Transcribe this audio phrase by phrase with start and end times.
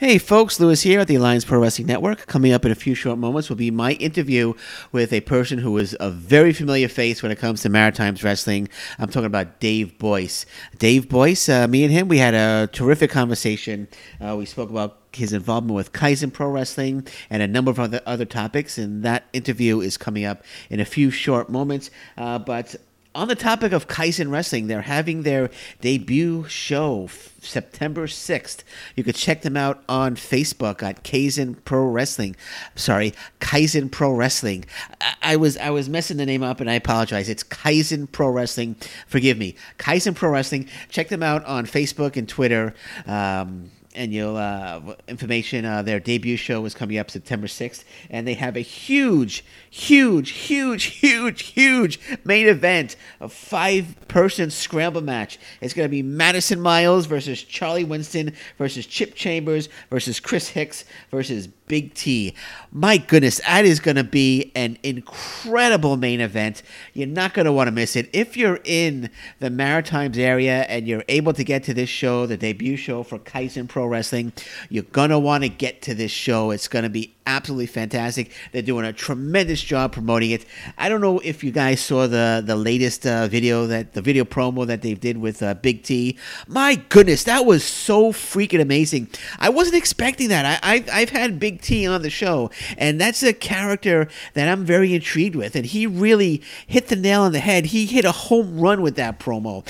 [0.00, 2.26] Hey folks, Lewis here at the Alliance Pro Wrestling Network.
[2.26, 4.54] Coming up in a few short moments will be my interview
[4.92, 8.70] with a person who is a very familiar face when it comes to Maritimes wrestling.
[8.98, 10.46] I'm talking about Dave Boyce.
[10.78, 13.88] Dave Boyce, uh, me and him, we had a terrific conversation.
[14.26, 18.00] Uh, we spoke about his involvement with Kaizen Pro Wrestling and a number of other,
[18.06, 21.90] other topics, and that interview is coming up in a few short moments.
[22.16, 22.74] Uh, but
[23.14, 25.50] on the topic of Kaizen Wrestling, they're having their
[25.80, 27.08] debut show
[27.40, 28.62] September 6th.
[28.94, 32.36] You could check them out on Facebook at Kaizen Pro Wrestling.
[32.76, 34.64] Sorry, Kaizen Pro Wrestling.
[35.00, 37.28] I-, I was I was messing the name up and I apologize.
[37.28, 38.76] It's Kaizen Pro Wrestling.
[39.08, 39.56] Forgive me.
[39.78, 40.68] Kaizen Pro Wrestling.
[40.88, 42.74] Check them out on Facebook and Twitter.
[43.06, 45.64] Um, and you'll uh, information.
[45.64, 50.30] Uh, their debut show is coming up September 6th, and they have a huge, huge,
[50.30, 55.38] huge, huge, huge main event, a five-person scramble match.
[55.60, 60.84] It's going to be Madison Miles versus Charlie Winston versus Chip Chambers versus Chris Hicks
[61.10, 62.34] versus Big T.
[62.72, 66.62] My goodness, that is going to be an incredible main event.
[66.94, 68.10] You're not going to want to miss it.
[68.12, 72.36] If you're in the Maritimes area and you're able to get to this show, the
[72.36, 74.32] debut show for Kaizen Pro Wrestling,
[74.68, 76.50] you're going to want to get to this show.
[76.50, 78.32] It's going to be absolutely fantastic.
[78.52, 80.44] They're doing a tremendous job promoting it.
[80.76, 84.24] I don't know if you guys saw the the latest uh, video that the video
[84.24, 86.18] promo that they did with uh, Big T.
[86.48, 89.08] My goodness, that was so freaking amazing.
[89.38, 90.60] I wasn't expecting that.
[90.62, 94.64] I, I've, I've had Big T on the show, and that's a character that I'm
[94.64, 97.66] very intrigued with, and he really hit the nail on the head.
[97.66, 99.64] He hit a home run with that promo.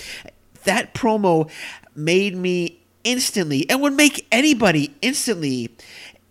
[0.65, 1.51] That promo
[1.95, 5.71] made me instantly and would make anybody instantly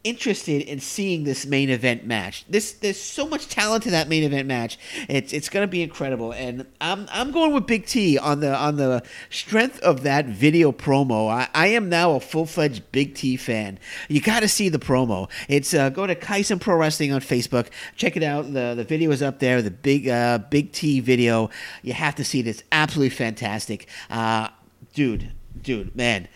[0.03, 2.45] interested in seeing this main event match.
[2.47, 4.77] This there's so much talent in that main event match.
[5.07, 8.55] It's it's going to be incredible, and I'm I'm going with Big T on the
[8.55, 11.29] on the strength of that video promo.
[11.29, 13.79] I, I am now a full fledged Big T fan.
[14.07, 15.29] You got to see the promo.
[15.47, 17.67] It's uh, go to Kaizen Pro Wrestling on Facebook.
[17.95, 18.53] Check it out.
[18.53, 19.61] the The video is up there.
[19.61, 21.49] The big uh, Big T video.
[21.83, 22.63] You have to see this.
[22.71, 24.49] Absolutely fantastic, uh,
[24.93, 25.33] dude.
[25.61, 26.29] Dude, man,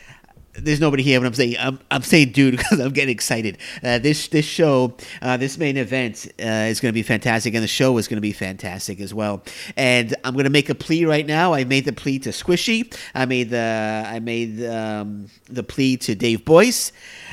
[0.56, 3.58] there's nobody here, but I'm saying I'm, I'm saying dude because I'm getting excited.
[3.84, 7.64] Uh, this this show, uh, this main event uh, is going to be fantastic, and
[7.64, 9.44] the show is going to be fantastic as well.
[9.76, 11.54] And I'm going to make a plea right now.
[11.54, 12.96] I made the plea to Squishy.
[13.16, 16.92] I made the I made um, the plea to Dave Boyce,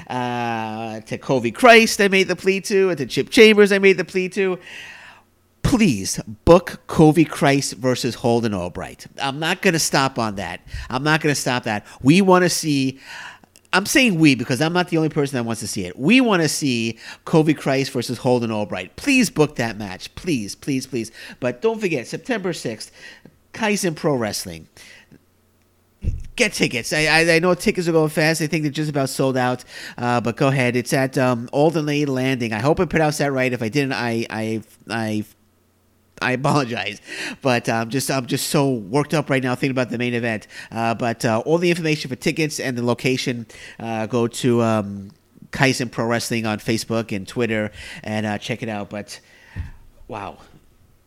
[0.08, 2.00] uh, to Covey Christ.
[2.00, 3.72] I made the plea to, and to Chip Chambers.
[3.72, 4.58] I made the plea to
[5.62, 9.06] please book Covey Christ versus Holden Albright.
[9.21, 10.60] I'm not going to stop on that.
[10.88, 11.87] I'm not going to stop that.
[12.03, 13.00] We want to see.
[13.72, 15.97] I'm saying we because I'm not the only person that wants to see it.
[15.97, 18.97] We want to see Covey Christ versus Holden Albright.
[18.97, 20.12] Please book that match.
[20.16, 21.12] Please, please, please.
[21.38, 22.91] But don't forget, September 6th,
[23.53, 24.66] Kaizen Pro Wrestling
[26.37, 26.93] get tickets.
[26.93, 28.41] I, I, I, know tickets are going fast.
[28.41, 29.62] I think they're just about sold out.
[29.99, 30.75] Uh, but go ahead.
[30.75, 32.53] It's at um, Alderney Landing.
[32.53, 33.53] I hope I pronounced that right.
[33.53, 35.25] If I didn't, I I I
[36.22, 37.00] I apologize,
[37.41, 40.12] but I'm um, just I'm just so worked up right now thinking about the main
[40.12, 40.47] event.
[40.70, 43.47] Uh, but uh, all the information for tickets and the location
[43.78, 45.12] uh, go to um,
[45.50, 47.72] Kaizen Pro Wrestling on Facebook and Twitter
[48.03, 48.91] and uh, check it out.
[48.91, 49.19] But
[50.08, 50.38] wow,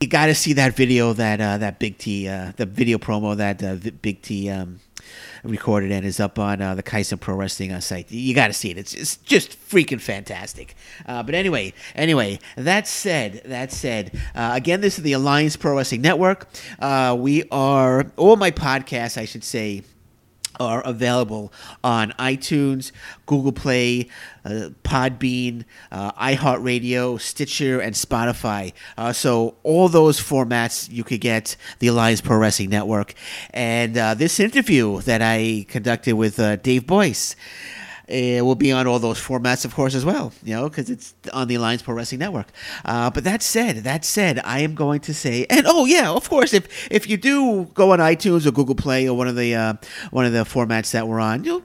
[0.00, 3.36] you got to see that video that uh, that Big T uh, the video promo
[3.36, 4.50] that Big T.
[4.50, 4.80] Um,
[5.42, 8.10] recorded and is up on uh, the Kaizen Pro Wrestling uh, site.
[8.10, 8.78] You got to see it.
[8.78, 10.74] It's, it's just freaking fantastic.
[11.06, 15.76] Uh, but anyway, anyway, that said, that said, uh, again, this is the Alliance Pro
[15.76, 16.48] Wrestling Network.
[16.78, 19.82] Uh, we are all my podcasts, I should say
[20.60, 22.92] are available on iTunes,
[23.26, 24.08] Google Play,
[24.44, 28.72] uh, Podbean, uh, iHeartRadio, Stitcher, and Spotify.
[28.96, 33.14] Uh, so all those formats you could get the Alliance Pro Wrestling Network.
[33.50, 37.36] And uh, this interview that I conducted with uh, Dave Boyce.
[38.06, 40.32] It will be on all those formats, of course, as well.
[40.42, 42.48] You know, because it's on the Alliance Pro Wrestling Network.
[42.84, 46.28] Uh, but that said, that said, I am going to say, and oh yeah, of
[46.28, 49.54] course, if if you do go on iTunes or Google Play or one of the
[49.54, 49.74] uh,
[50.10, 51.62] one of the formats that we're on, you'll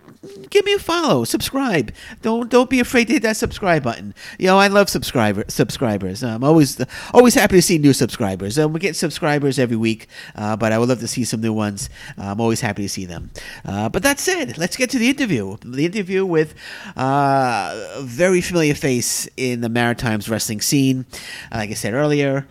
[0.49, 1.93] give me a follow, subscribe.
[2.21, 4.13] Don't don't be afraid to hit that subscribe button.
[4.37, 6.23] You know, I love subscriber subscribers.
[6.23, 6.83] I'm always
[7.13, 8.59] always happy to see new subscribers.
[8.59, 11.53] Um, we get subscribers every week, uh, but I would love to see some new
[11.53, 11.89] ones.
[12.17, 13.31] I'm always happy to see them.
[13.65, 15.57] Uh, but that said, let's get to the interview.
[15.63, 16.53] The interview with
[16.97, 21.05] uh, a very familiar face in the Maritimes wrestling scene.
[21.51, 22.47] Like I said earlier,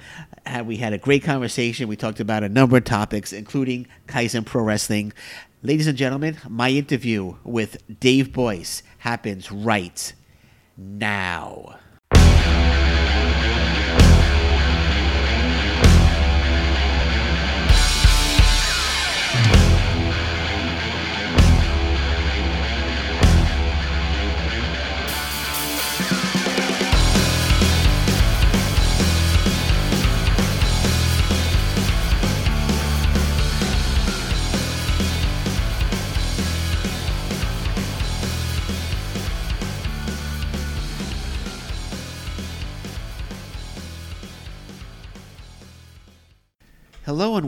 [0.64, 1.88] we had a great conversation.
[1.88, 5.12] We talked about a number of topics, including Kaizen Pro Wrestling.
[5.60, 10.12] Ladies and gentlemen, my interview with Dave Boyce happens right
[10.76, 11.77] now.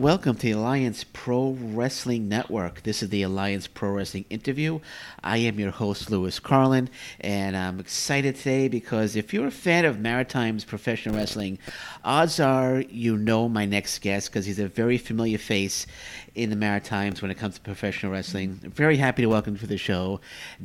[0.00, 2.84] Welcome to the Alliance Pro Wrestling Network.
[2.84, 4.80] This is the Alliance Pro Wrestling interview.
[5.22, 6.88] I am your host, Lewis Carlin,
[7.20, 11.58] and I'm excited today because if you're a fan of Maritime's professional wrestling,
[12.02, 15.86] odds are you know my next guest because he's a very familiar face
[16.34, 18.54] in the Maritimes when it comes to professional wrestling.
[18.54, 20.22] Very happy to welcome to the show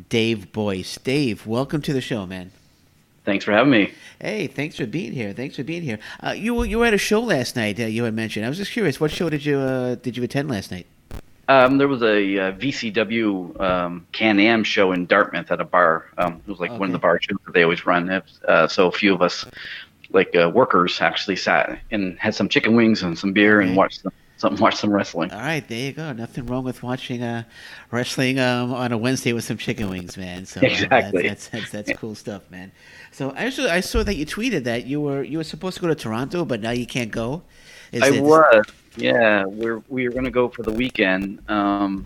[0.07, 0.97] Dave Boyce.
[0.99, 2.51] Dave, welcome to the show, man.
[3.25, 3.93] Thanks for having me.
[4.19, 5.33] Hey, thanks for being here.
[5.33, 5.99] Thanks for being here.
[6.23, 7.79] Uh, you were you were at a show last night.
[7.79, 8.45] Uh, you had mentioned.
[8.45, 8.99] I was just curious.
[8.99, 10.85] What show did you uh, did you attend last night?
[11.47, 16.05] Um, there was a uh, VCW um, Can Am show in Dartmouth at a bar.
[16.17, 16.79] Um, it was like okay.
[16.79, 18.09] one of the bar shows that they always run.
[18.09, 19.45] Uh, so a few of us,
[20.09, 23.67] like uh, workers, actually sat and had some chicken wings and some beer okay.
[23.67, 25.31] and watched them something, watch some wrestling.
[25.31, 26.13] All right, there you go.
[26.13, 27.43] Nothing wrong with watching uh,
[27.91, 30.45] wrestling um, on a Wednesday with some chicken wings, man.
[30.45, 32.71] So exactly, uh, that's, that's, that's, that's cool stuff, man.
[33.15, 35.87] So actually, I saw that you tweeted that you were you were supposed to go
[35.87, 37.43] to Toronto, but now you can't go.
[37.93, 38.65] Is I it, was,
[38.97, 39.45] yeah.
[39.45, 41.39] We're we were gonna go for the weekend.
[41.49, 42.05] Um,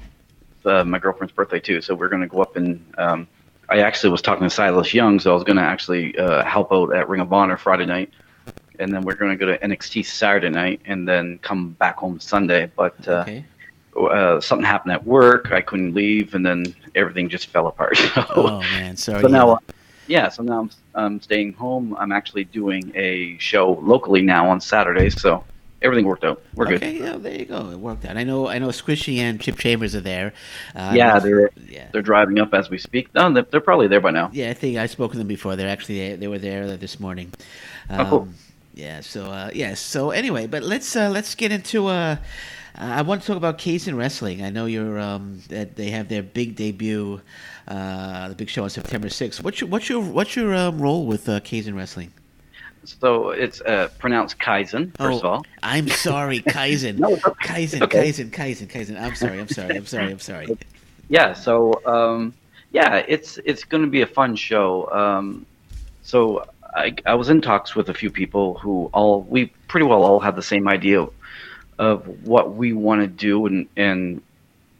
[0.65, 2.85] uh, my girlfriend's birthday too, so we're gonna go up and.
[2.97, 3.27] Um,
[3.71, 6.95] I actually was talking to Silas Young, so I was gonna actually uh, help out
[6.95, 8.11] at Ring of Honor Friday night
[8.79, 12.19] and then we're going to go to NXT Saturday night, and then come back home
[12.19, 12.71] Sunday.
[12.75, 13.45] But uh, okay.
[13.95, 15.51] uh, something happened at work.
[15.51, 17.97] I couldn't leave, and then everything just fell apart.
[18.13, 19.21] So, oh man, sorry.
[19.21, 19.59] So now, uh,
[20.09, 21.95] yeah, so now I'm, I'm staying home.
[21.99, 25.21] I'm actually doing a show locally now on Saturdays.
[25.21, 25.43] So
[25.81, 26.41] everything worked out.
[26.55, 26.83] We're okay, good.
[26.83, 27.69] Okay, yeah, there you go.
[27.69, 28.17] It worked out.
[28.17, 28.47] I know.
[28.47, 28.69] I know.
[28.69, 30.33] Squishy and Chip Chambers are there.
[30.75, 31.87] Uh, yeah, they're yeah.
[31.91, 33.13] they're driving up as we speak.
[33.13, 34.29] No, they're, they're, probably there by now.
[34.33, 35.55] Yeah, I think I spoke to them before.
[35.55, 37.31] They're actually they, they were there this morning.
[37.89, 38.21] Um, oh, cool.
[38.21, 38.35] Um,
[38.73, 39.01] yeah.
[39.01, 39.75] So uh, yeah.
[39.75, 41.87] So anyway, but let's uh, let's get into.
[41.87, 42.17] Uh,
[42.79, 44.41] I want to talk about Kaizen Wrestling.
[44.41, 44.99] I know you're.
[44.99, 47.19] Um, that they have their big debut,
[47.67, 49.43] uh, the big show on September sixth.
[49.43, 52.13] What's your what's your what's your um, role with uh, Kaizen Wrestling?
[52.85, 55.45] So it's uh, pronounced Kaizen, first oh, of all.
[55.61, 56.97] I'm sorry, Kaizen.
[56.97, 58.09] no, Kaizen, okay.
[58.09, 58.99] Kaizen, Kaizen, Kaizen.
[58.99, 60.57] I'm sorry, I'm sorry, I'm sorry, I'm sorry.
[61.09, 62.33] Yeah, so um,
[62.71, 64.89] yeah, it's it's going to be a fun show.
[64.91, 65.45] Um,
[66.03, 70.03] so I, I was in talks with a few people who all we pretty well
[70.03, 71.05] all have the same idea
[71.79, 74.21] of what we want to do and and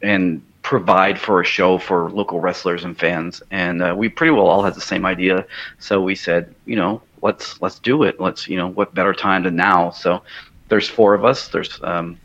[0.02, 4.46] and provide for a show for local wrestlers and fans and uh, we pretty well
[4.46, 5.44] all had the same idea
[5.78, 9.42] so we said you know let's let's do it let's you know what better time
[9.42, 10.22] than now so
[10.68, 12.20] there's four of us there's um,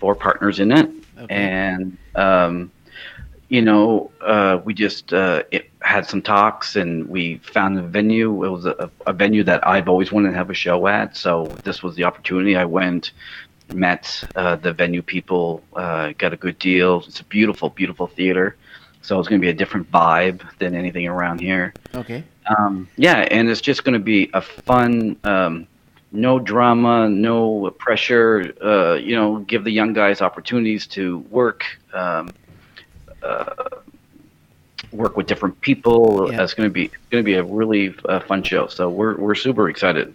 [0.00, 1.34] four partners in it okay.
[1.34, 2.70] and um,
[3.48, 5.44] you know, uh, we just uh,
[5.80, 8.44] had some talks and we found a venue.
[8.44, 11.16] It was a, a, venue that I've always wanted to have a show at.
[11.16, 12.56] So this was the opportunity.
[12.56, 13.12] I went,
[13.72, 17.02] met uh, the venue people, uh, got a good deal.
[17.06, 18.56] It's a beautiful, beautiful theater.
[19.02, 21.72] So it's going to be a different vibe than anything around here.
[21.94, 22.24] Okay.
[22.58, 25.16] Um, yeah, and it's just going to be a fun.
[25.24, 25.66] Um,
[26.12, 28.52] no drama, no pressure.
[28.62, 31.64] Uh, you know, give the young guys opportunities to work.
[31.92, 32.30] Um,
[33.22, 33.44] uh,
[34.92, 36.28] work with different people.
[36.30, 36.42] Yeah.
[36.42, 38.66] It's going to be going to be a really uh, fun show.
[38.66, 40.14] So we're we're super excited.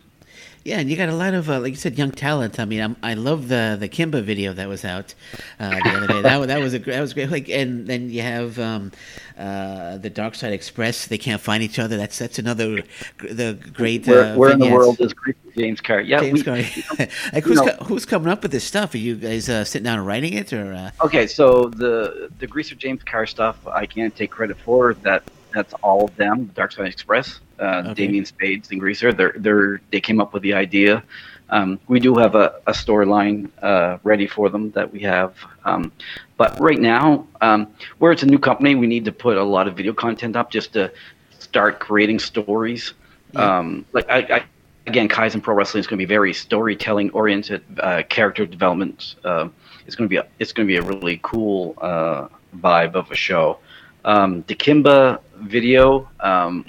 [0.64, 2.60] Yeah, and you got a lot of, uh, like you said, young talent.
[2.60, 5.16] I mean, I'm, i love the the Kimba video that was out
[5.60, 6.22] uh, the other day.
[6.22, 7.32] That that was a that was great.
[7.32, 8.92] Like, and then you have um,
[9.38, 11.08] uh, the Dark Side Express.
[11.08, 11.98] They can't find each other.
[11.98, 12.84] That's that's another
[13.18, 14.06] the great.
[14.06, 15.16] where, uh, where in the world is
[15.58, 16.02] James Carr?
[16.02, 16.58] Yeah, James Carr.
[17.34, 18.94] like who's co- who's coming up with this stuff?
[18.94, 20.92] Are you guys uh, sitting down and writing it, or?
[21.04, 24.94] Okay, so the the Greaser James Carr stuff, I can't take credit for.
[24.94, 26.52] That that's all of them.
[26.54, 27.94] Dark Side Express, uh, okay.
[27.94, 29.14] Damien Spades and Greaser.
[29.14, 31.04] They're they're they came up with the idea.
[31.50, 35.92] Um, we do have a, a storyline uh, ready for them that we have, um,
[36.38, 37.68] but right now, um,
[38.00, 40.50] where it's a new company, we need to put a lot of video content up
[40.50, 40.92] just to
[41.40, 42.94] start creating stories.
[43.34, 43.58] Yeah.
[43.58, 44.44] Um, like I, I,
[44.88, 49.16] again, Kaizen Pro Wrestling is going to be very storytelling oriented, uh, character development.
[49.24, 49.50] Uh,
[49.86, 52.28] it's going to be a, it's going to be a really cool uh,
[52.58, 53.60] vibe of a show.
[54.06, 56.10] Um, Kimba video.
[56.20, 56.66] Um,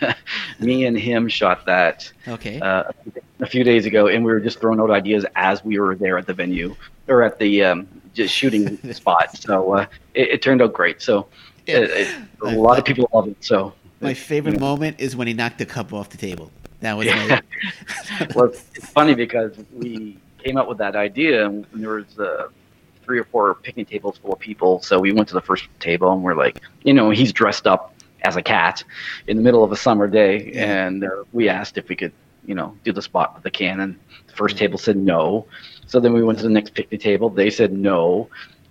[0.60, 2.10] me and him shot that.
[2.26, 2.60] Okay.
[2.60, 2.84] Uh,
[3.40, 6.18] a few days ago, and we were just throwing out ideas as we were there
[6.18, 6.74] at the venue
[7.08, 9.36] or at the um, just shooting spot.
[9.36, 11.02] So uh, it, it, turned out great.
[11.02, 11.28] So
[11.66, 11.78] yeah.
[11.78, 13.42] it, it, a lot of people love it.
[13.44, 14.60] So my favorite know.
[14.60, 16.50] moment is when he knocked the cup off the table.
[16.80, 17.06] That was.
[17.06, 17.40] Yeah.
[18.34, 22.18] well, it's funny because we came up with that idea, and there was.
[22.18, 22.48] Uh,
[23.06, 24.82] three or four picnic tables full of people.
[24.82, 27.94] So we went to the first table and we're like, you know, he's dressed up
[28.26, 28.82] as a cat
[29.28, 32.12] in the middle of a summer day, and uh, we asked if we could,
[32.44, 33.98] you know, do the spot with the cannon.
[34.26, 35.46] The first table said no.
[35.86, 37.30] So then we went to the next picnic table.
[37.30, 38.28] They said no.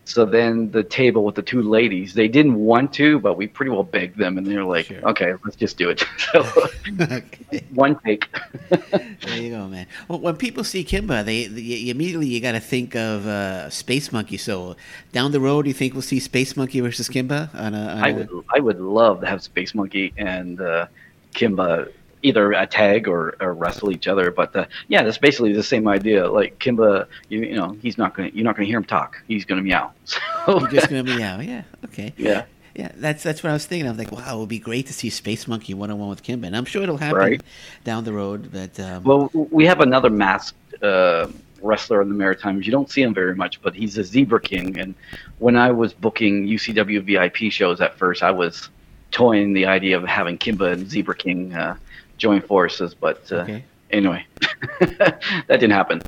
[0.07, 3.71] So then the table with the two ladies, they didn't want to, but we pretty
[3.71, 5.01] well begged them, and they're like, Sure.
[5.09, 6.45] "Okay, let's just do it." So
[7.01, 7.63] okay.
[7.73, 8.27] one take.
[9.25, 9.87] There you go, man.
[10.07, 14.11] Well, when people see Kimba, they, they immediately you got to think of uh, Space
[14.11, 14.37] Monkey.
[14.37, 14.75] So
[15.11, 17.79] down the road, you think we'll see Space Monkey versus Kimba on a?
[17.79, 20.85] On I a- would I would love to have Space Monkey and uh,
[21.33, 21.91] Kimba
[22.25, 24.31] either a tag or, or wrestle each other.
[24.31, 26.29] But uh, yeah, that's basically the same idea.
[26.29, 29.21] Like Kimba, you, you know, he's not gonna you're not gonna hear him talk.
[29.27, 29.91] He's gonna meow.
[30.45, 31.39] So You're just gonna meow.
[31.39, 31.63] Yeah.
[31.85, 32.13] Okay.
[32.17, 32.43] yeah,
[32.75, 32.91] Yeah.
[32.95, 33.87] That's that's what I was thinking.
[33.87, 36.09] I was like, wow, it would be great to see Space Monkey one on one
[36.09, 37.41] with Kimba, and I'm sure it'll happen Right.
[37.83, 38.51] down the road.
[38.51, 41.27] But um, Well, we have another masked uh,
[41.61, 42.65] wrestler in the Maritimes.
[42.65, 44.77] You don't see him very much, but he's a Zebra King.
[44.79, 44.93] And
[45.39, 48.69] when I was booking UCW VIP shows at first, I was
[49.11, 51.75] toying the idea of having Kimba and Zebra King uh,
[52.17, 52.93] join forces.
[52.93, 53.63] But uh, okay.
[53.91, 54.25] anyway,
[54.79, 56.01] that didn't happen.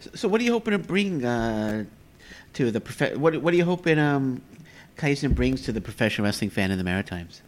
[0.00, 1.84] So, so what are you hoping to bring uh,
[2.54, 4.42] to the prof- what What are you hoping um,
[4.96, 7.42] Kaizen brings to the professional wrestling fan in the Maritimes?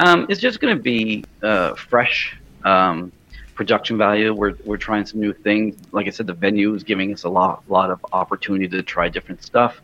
[0.00, 3.12] Um, it's just going to be uh, fresh um,
[3.54, 4.32] production value.
[4.32, 5.76] We're we're trying some new things.
[5.92, 9.08] Like I said, the venue is giving us a lot lot of opportunity to try
[9.08, 9.80] different stuff.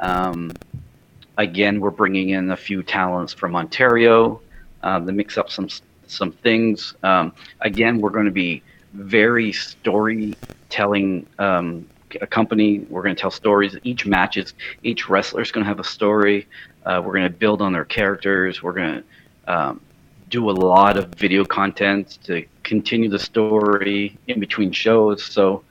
[0.00, 0.52] Um,
[1.38, 4.40] again, we're bringing in a few talents from Ontario
[4.82, 5.68] uh, to mix up some
[6.12, 6.94] some things.
[7.02, 11.88] Um, again, we're going to be very storytelling um,
[12.20, 12.80] a company.
[12.90, 13.76] We're going to tell stories.
[13.84, 16.46] Each match is each wrestler is going to have a story.
[16.84, 18.62] Uh, we're going to build on their characters.
[18.62, 19.80] We're going to um,
[20.28, 25.24] do a lot of video content to continue the story in between shows.
[25.24, 25.62] So,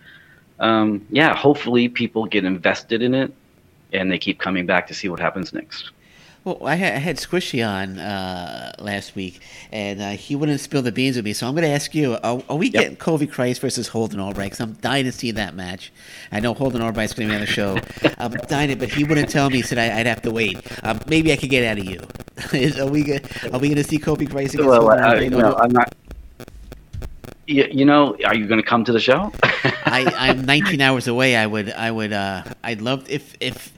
[0.59, 3.33] um, yeah, hopefully people get invested in it
[3.93, 5.91] and they keep coming back to see what happens next.
[6.43, 10.81] Well, I had, I had Squishy on uh, last week, and uh, he wouldn't spill
[10.81, 11.33] the beans with me.
[11.33, 12.73] So I'm going to ask you: Are, are we Yep.
[12.81, 14.47] getting Kobe Christ versus Holden Albright?
[14.51, 15.91] Because I'm dying to see that match.
[16.31, 17.77] I know Holden Albright's going to be on the show.
[18.17, 19.57] I'm dying, to, but he wouldn't tell me.
[19.57, 20.59] He said I, I'd have to wait.
[20.83, 22.01] Um, maybe I could get out of you.
[22.53, 25.31] Is, are we Are we going to see Kobe Christ against Well, Holden I, Albright?
[25.31, 25.93] you Or know, do- I'm not.
[27.47, 29.31] You, you know, are you going to come to the show?
[29.85, 31.35] I, I'm 19 hours away.
[31.35, 31.71] I would.
[31.71, 32.13] I would.
[32.13, 33.73] Uh, I'd love if if.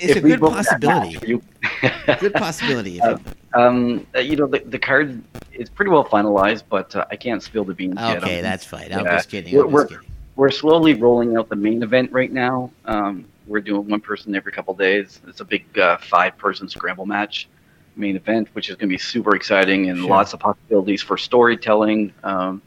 [0.00, 1.14] It's If a good possibility.
[1.14, 1.42] match you-
[2.20, 2.98] Good possibility.
[2.98, 3.18] If Uh,
[3.54, 7.42] Um, uh, you know, the, the card is pretty well finalized, but uh, I can't
[7.42, 8.22] spill the beans yet.
[8.22, 8.92] okay, that's fine.
[8.92, 9.16] I'm yeah.
[9.16, 9.54] just kidding.
[9.54, 10.14] We're- I'm just we're- kidding.
[10.36, 12.70] We're slowly rolling out the main event right now.
[12.84, 15.20] Um, we're doing one person every couple days.
[15.26, 17.48] It's a big uh, five-person scramble match
[17.96, 20.08] main event, which is going to be super exciting and Sure.
[20.08, 22.62] lots of possibilities for storytelling um,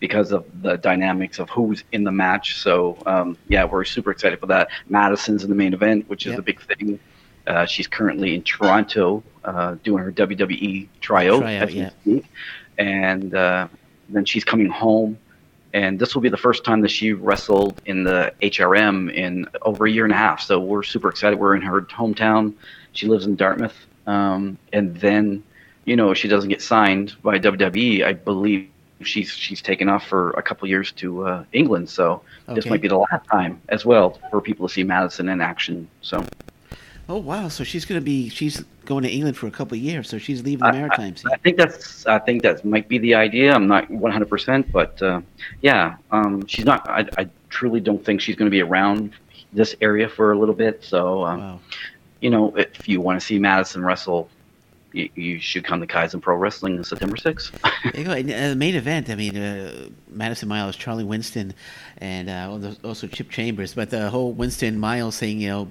[0.00, 2.56] because of the dynamics of who's in the match.
[2.58, 4.68] So um, yeah, we're super excited for that.
[4.88, 6.38] Madison's in the main event, which is Yep.
[6.38, 7.00] a big thing.
[7.46, 11.90] Uh, she's currently in Toronto uh, doing her WWE tryout, Tryout, yeah.
[12.02, 12.26] speak,
[12.76, 13.68] and uh,
[14.10, 15.18] then she's coming home
[15.74, 19.86] and this will be the first time that she wrestled in the HRM in over
[19.86, 20.40] a year and a half.
[20.40, 21.38] So we're super excited.
[21.38, 22.54] We're in her hometown.
[22.92, 23.76] She lives in Dartmouth,
[24.06, 25.42] um, and then
[25.84, 28.70] you know if she doesn't get signed by WWE, I believe
[29.02, 31.88] she's she's taken off for a couple years to uh, England.
[31.88, 35.40] So this might be the last time as well for people to see Madison in
[35.40, 35.88] action.
[36.02, 36.24] So
[37.10, 37.48] Oh wow!
[37.48, 40.10] So she's gonna be she's going to England for a couple of years.
[40.10, 41.24] So she's leaving the Maritimes.
[41.32, 43.54] I think that's I think that might be the idea.
[43.54, 45.22] I'm not 100, percent but uh,
[45.62, 46.86] yeah, um, she's not.
[46.86, 49.12] I, I truly don't think she's going to be around
[49.54, 50.84] this area for a little bit.
[50.84, 51.60] So um, wow.
[52.20, 54.28] you know, if you want to see Madison wrestle,
[54.98, 57.52] you, you should come to Kaizen Pro Wrestling on September 6th.
[57.92, 58.12] There you go.
[58.12, 59.08] And, uh, the main event.
[59.08, 61.54] I mean, uh, Madison Miles, Charlie Winston,
[61.98, 63.74] and uh, also Chip Chambers.
[63.74, 65.68] But the whole Winston Miles thing, you know,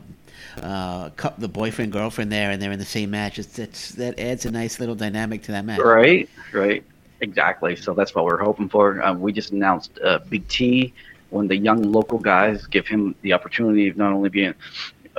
[0.62, 3.38] uh, the boyfriend girlfriend there, and they're in the same match.
[3.38, 5.79] It's, it's that adds a nice little dynamic to that match.
[5.79, 6.84] right, right,
[7.22, 7.75] exactly.
[7.75, 9.03] So that's what we're hoping for.
[9.03, 10.93] Um, we just announced uh, Big T,
[11.31, 14.53] of the young local guys, give him the opportunity of not only being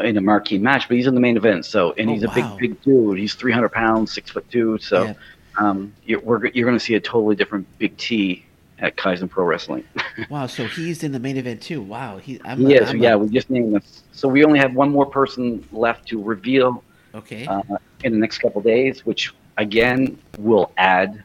[0.04, 1.64] in a marquee match, but he's in the main event.
[1.66, 2.56] So, and Oh, he's a wow.
[2.58, 3.18] big, big dude.
[3.18, 4.78] He's 300 pounds, six foot two.
[4.78, 5.14] So, Yeah.
[5.58, 8.44] um, you're, we're, you're going to see a totally different Big T
[8.78, 9.84] at Kaizen Pro Wrestling.
[10.30, 10.46] Wow.
[10.48, 11.80] So he's in the main event too.
[11.80, 12.18] Wow.
[12.18, 12.40] He.
[12.44, 14.02] I'm, yes, I'm yeah, we just named this.
[14.10, 16.82] So we only have one more person left to reveal
[17.14, 17.46] Okay.
[17.46, 17.62] uh,
[18.02, 21.22] in the next couple days, which again will add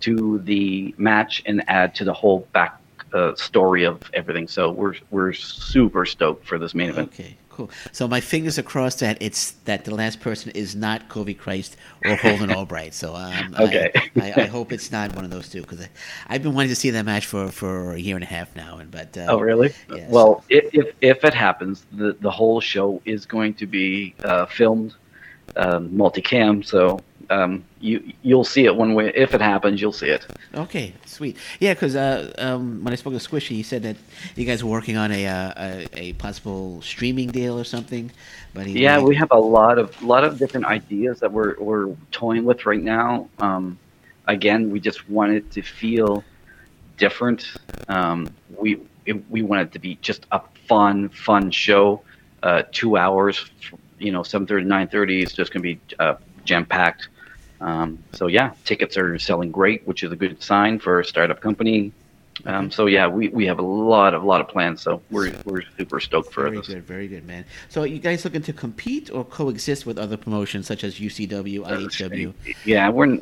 [0.00, 2.80] to the match and add to the whole back
[3.12, 4.48] uh, story of everything.
[4.48, 7.08] So we're we're super stoked for this main event.
[7.12, 7.70] Okay, cool.
[7.92, 11.76] So my fingers are crossed that it's that the last person is not Kobe Christ
[12.00, 12.94] or Holden Albright.
[12.94, 13.90] So um, Okay.
[13.94, 15.86] I, I, I hope it's not one of those two because
[16.28, 18.78] I've been wanting to see that match for, for a year and a half now.
[18.78, 19.72] And but uh, Oh, really?
[19.88, 20.10] Yes.
[20.10, 24.46] Well, if, if if it happens, the the whole show is going to be uh,
[24.46, 24.94] filmed,
[25.56, 26.64] um, multicam.
[26.64, 27.00] So
[27.32, 29.10] um, you you'll see it one way.
[29.14, 30.26] If it happens, you'll see it.
[30.54, 31.36] Okay, sweet.
[31.60, 33.96] Yeah, because uh, um, when I spoke to Squishy, he said that
[34.36, 38.10] you guys were working on a uh, a, a possible streaming deal or something.
[38.52, 41.96] But he Yeah, we have a lot of lot of different ideas that we're we're
[42.10, 43.28] toying with right now.
[43.38, 43.78] Um,
[44.26, 46.22] again, we just want it to feel
[46.98, 47.50] different.
[47.88, 52.02] Um, we it, we want it to be just a fun fun show.
[52.42, 53.46] Uh, two hours,
[53.98, 57.08] you know, seven thirty nine thirty is just gonna be uh, jam packed.
[57.62, 61.40] Um, so yeah, tickets are selling great, which is a good sign for a startup
[61.40, 61.92] company.
[62.44, 64.80] Um, so yeah, we, we have a lot of lot of plans.
[64.82, 66.66] So we're we're super stoked for Very this.
[66.66, 67.44] good, very good, man.
[67.68, 71.60] So, are you guys looking to compete or coexist with other promotions such as UCW,
[71.60, 72.32] IHW?
[72.64, 73.18] Yeah, we're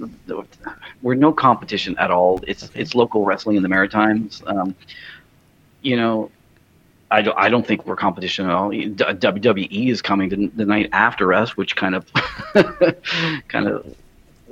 [1.03, 2.41] we're no competition at all.
[2.47, 2.81] It's Okay.
[2.81, 4.43] it's local wrestling in the Maritimes.
[4.47, 4.75] Um,
[5.83, 6.31] you know,
[7.11, 8.71] I don't I don't think we're competition at all.
[8.71, 12.07] WWE is coming the, the night after us, which kind of
[13.49, 13.95] kind of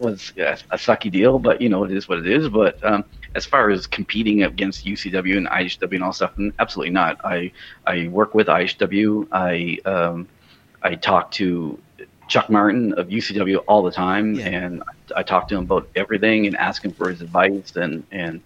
[0.00, 2.49] was a, a sucky deal, but you know it is what it is.
[2.49, 7.21] But um, as far as competing against UCW and IHW and all stuff, absolutely not.
[7.25, 7.52] I
[7.87, 9.28] I work with IHW.
[9.33, 10.28] I um,
[10.83, 11.78] I talk to
[12.28, 14.47] Chuck Martin of UCW all the time, Yeah.
[14.49, 14.83] and
[15.17, 18.40] I talk to him about everything and ask him for his advice, and and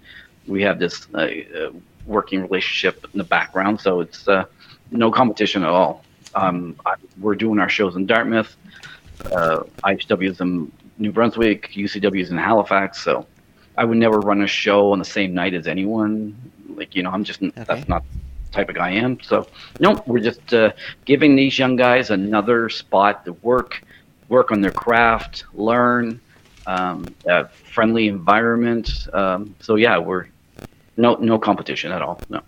[0.47, 1.71] we have this uh, uh,
[2.07, 3.81] working relationship in the background.
[3.81, 4.45] So it's uh,
[4.91, 6.05] no competition at all.
[6.35, 8.57] Um, I, we're doing our shows in Dartmouth.
[9.27, 11.71] Uh, IHW is in New Brunswick.
[11.73, 13.03] UCW is in Halifax.
[13.03, 13.27] So
[13.77, 16.37] I would never run a show on the same night as anyone.
[16.69, 19.21] Like you know, I'm just that's not the type of guy I am.
[19.21, 19.47] So
[19.81, 20.73] no, we're just uh,
[21.05, 23.83] giving these young guys another spot to work,
[24.29, 26.21] work on their craft, learn,
[26.67, 29.09] um, a friendly environment.
[29.13, 30.27] Um, so yeah, we're
[30.97, 32.21] no no competition at all.
[32.29, 32.43] No.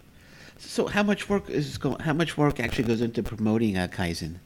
[0.58, 1.98] So, how much work is going?
[2.00, 4.36] How much work actually goes into promoting uh, Kaizen?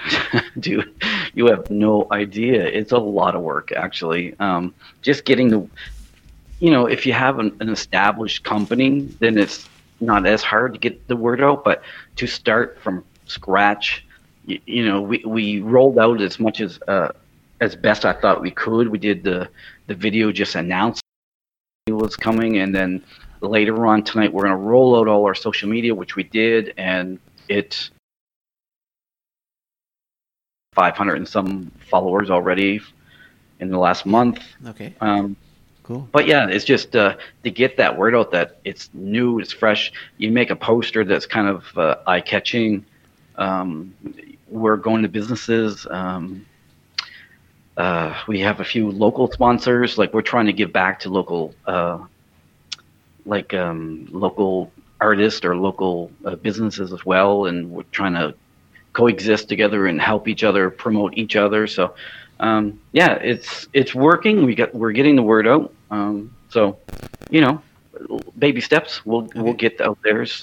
[0.58, 0.92] Dude,
[1.34, 2.64] you have no idea.
[2.64, 4.34] It's a lot of work, actually.
[4.38, 5.68] Um, just getting the,
[6.60, 9.68] you know, if you have an, an established company, then it's
[10.00, 11.64] not as hard to get the word out.
[11.64, 11.82] But
[12.16, 14.04] to start from scratch,
[14.46, 17.12] you, you know, we, we rolled out as much as uh,
[17.60, 18.88] as best I thought we could.
[18.88, 19.48] We did the
[19.86, 21.02] the video just announced
[21.86, 23.02] it was coming, and then
[23.40, 26.74] later on tonight we're going to roll out all our social media, which we did,
[26.76, 27.90] and it
[30.76, 32.80] 500 and some followers already
[33.60, 34.40] in the last month.
[34.68, 35.36] Okay, Um,
[35.82, 36.08] cool.
[36.12, 39.92] but yeah, it's just uh, to get that word out that it's new, it's fresh.
[40.16, 42.84] You make a poster that's kind of uh, eye catching.
[43.36, 43.94] Um,
[44.48, 45.86] we're going to businesses.
[45.90, 46.46] Um,
[47.76, 49.98] uh, we have a few local sponsors.
[49.98, 51.98] Like we're trying to give back to local, uh,
[53.26, 58.34] like um, local artists or local uh, businesses as well, and we're trying to
[58.92, 61.66] coexist together and help each other, promote each other.
[61.66, 61.94] So,
[62.40, 64.44] um, yeah, it's it's working.
[64.44, 65.72] We got we're getting the word out.
[65.90, 66.76] Um, so,
[67.30, 67.62] you know,
[68.38, 69.04] baby steps.
[69.06, 70.26] We'll we'll get out there.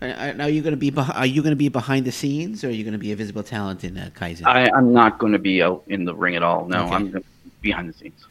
[0.00, 2.62] Now, are you going to be beh- are you going to be behind the scenes,
[2.62, 4.46] or are you going to be a visible talent in uh, Kaizen?
[4.46, 6.66] I, I'm not going to be out in the ring at all.
[6.68, 6.94] No, Okay.
[6.94, 7.24] I'm
[7.62, 8.24] behind the scenes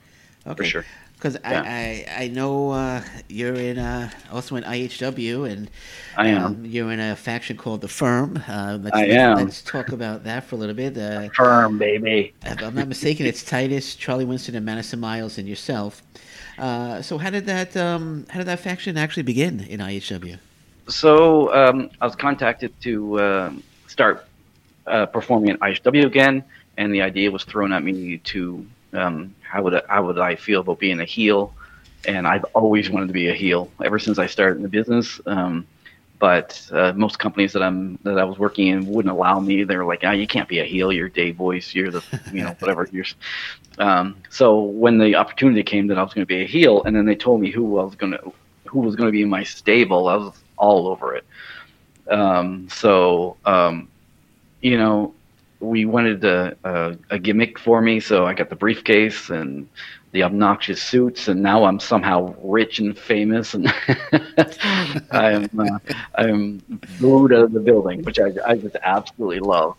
[0.56, 0.86] for sure.
[1.18, 1.64] Because Yeah.
[1.66, 5.70] I, I I know uh, you're in uh, also in IHW, and
[6.16, 6.46] I am.
[6.46, 8.42] um, you're in a faction called the Firm.
[8.48, 9.38] Uh, let's, I am.
[9.38, 10.96] Let's talk about that for a little bit.
[10.98, 12.34] Uh, Firm, baby.
[12.46, 16.04] if I'm not mistaken, it's Titus, Charlie Winston, and Madison Miles, and yourself.
[16.60, 20.38] Uh, so how did that um, how did that faction actually begin in IHW?
[20.88, 24.26] So um, I was contacted to um start
[24.86, 26.44] uh, performing at IHW again,
[26.78, 30.36] and the idea was thrown at me to um, how would I, how would I
[30.36, 31.54] feel about being a heel,
[32.06, 35.20] and I've always wanted to be a heel ever since I started in the business.
[35.26, 35.68] Um,
[36.20, 39.64] but uh, most companies that I'm that I was working in wouldn't allow me.
[39.64, 40.92] They were like, "Ah, you can't be a heel.
[40.92, 41.76] You're Dave Boyce.
[41.76, 43.06] You're the you know whatever." You're.
[43.78, 46.96] Um, so when the opportunity came that I was going to be a heel, and
[46.96, 48.34] then they told me who was going to
[48.66, 51.26] who was going to be in my stable, I was all over it.
[52.10, 53.90] Um, so, um,
[54.62, 55.14] you know,
[55.60, 59.68] we wanted a, a, a gimmick for me, so I got the briefcase and
[60.12, 63.68] the obnoxious suits, and now I'm somehow rich and famous, and
[65.12, 65.80] I'm uh,
[66.16, 66.62] I'm
[67.00, 69.76] booed out of the building, which I, I just absolutely love.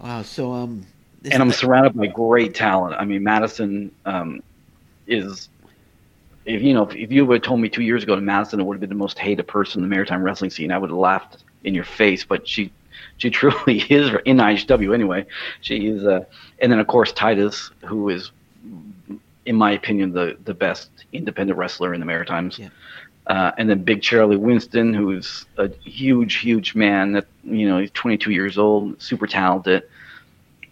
[0.00, 0.22] Wow.
[0.22, 0.86] So um,
[1.30, 2.96] and I'm is- surrounded by great talent.
[2.98, 4.42] I mean, Madison um,
[5.06, 5.48] is,
[6.44, 8.64] if you know, if, if you would have told me two years ago that Madison
[8.64, 10.98] would have been the most hated person in the maritime wrestling scene, I would have
[10.98, 12.24] laughed in your face.
[12.24, 12.72] But she,
[13.18, 15.26] she truly is in IHW anyway.
[15.60, 16.24] She is, uh,
[16.60, 18.30] and then of course Titus, who is,
[19.46, 22.58] in my opinion, the the best independent wrestler in the Maritimes.
[22.58, 22.68] Yeah.
[23.26, 27.12] Uh, and then Big Charlie Winston, who's a huge, huge man.
[27.12, 29.84] That you know, he's 22 years old, super talented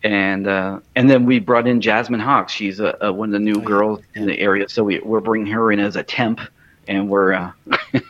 [0.03, 2.53] and uh, and then we brought in Jasmine Hawks.
[2.53, 3.65] She's a, a one of the new Oh, yeah.
[3.65, 6.41] girls in the area, so we, we're bringing her in as a temp,
[6.89, 7.53] and we're uh,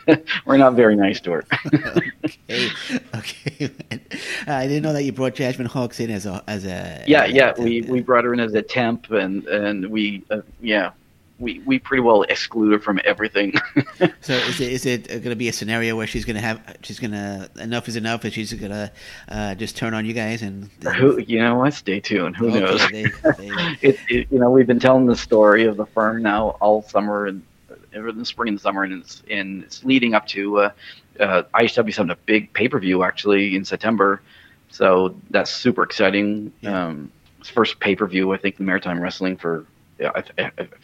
[0.45, 1.43] we're not very nice to her.
[2.49, 2.69] okay,
[3.15, 3.69] okay.
[4.47, 7.03] I didn't know that you brought Jasmine Hawks in as a as a.
[7.07, 10.23] yeah, as a- yeah, we, we brought her in as a temp, and and we
[10.31, 10.91] uh, yeah.
[11.39, 13.53] We, we pretty well exclude her from everything.
[14.21, 16.61] So is it is it going to be a scenario where she's going to have
[16.83, 18.91] she's going to enough is enough and she's going to
[19.27, 21.73] uh, just turn on you guys and Who you know what?
[21.73, 22.37] Stay tuned.
[22.37, 22.87] Who Okay, knows?
[22.91, 26.49] they- they- it, it, you know, we've been telling the story of the firm now
[26.61, 27.50] all summer and uh,
[27.93, 30.71] in the spring and summer, and it's and it's leading up to uh,
[31.19, 34.21] uh, IHW having a big pay per view actually in September.
[34.69, 36.51] So that's super exciting.
[36.61, 36.87] Yeah.
[36.87, 39.65] Um, it's first pay per view I think in maritime wrestling for
[39.99, 40.21] yeah,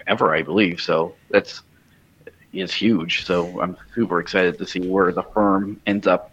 [0.05, 0.81] ever I believe.
[0.81, 1.61] So that's
[2.53, 3.25] it's huge.
[3.25, 6.31] So I'm super excited to see where the firm ends up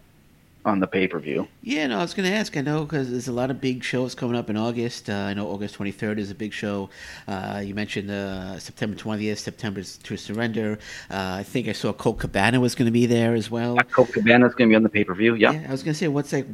[0.65, 1.47] on the pay per view.
[1.61, 2.57] Yeah, no, I was going to ask.
[2.57, 5.09] I know because there's a lot of big shows coming up in August.
[5.09, 6.89] Uh, I know August 23rd is a big show.
[7.27, 10.79] Uh, you mentioned uh, September 20th, September's to Surrender.
[11.09, 13.77] Uh, I think I saw Colt Cabana was going to be there as well.
[13.91, 15.35] Colt Cabana's going to be on the pay per view.
[15.35, 15.63] Yeah.
[15.67, 16.47] I was going to say, what's like,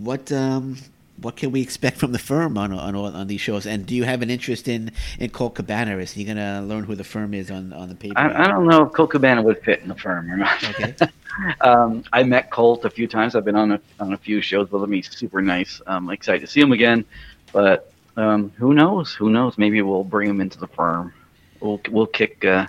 [0.00, 0.76] what um,
[1.20, 3.66] what can we expect from the firm on on on these shows?
[3.66, 5.98] And do you have an interest in in Colt Cabana?
[5.98, 8.18] Is he going to learn who the firm is on on the paper?
[8.18, 10.64] I, I don't know if Colt Cabana would fit in the firm or not.
[10.70, 10.94] Okay.
[11.60, 13.34] um, I met Colt a few times.
[13.34, 14.92] I've been on a, on a few shows with him.
[14.92, 15.80] He's super nice.
[15.86, 17.04] I'm excited to see him again.
[17.52, 19.14] But um, who knows?
[19.14, 19.58] Who knows?
[19.58, 21.12] Maybe we'll bring him into the firm.
[21.60, 22.66] We'll we'll kick uh,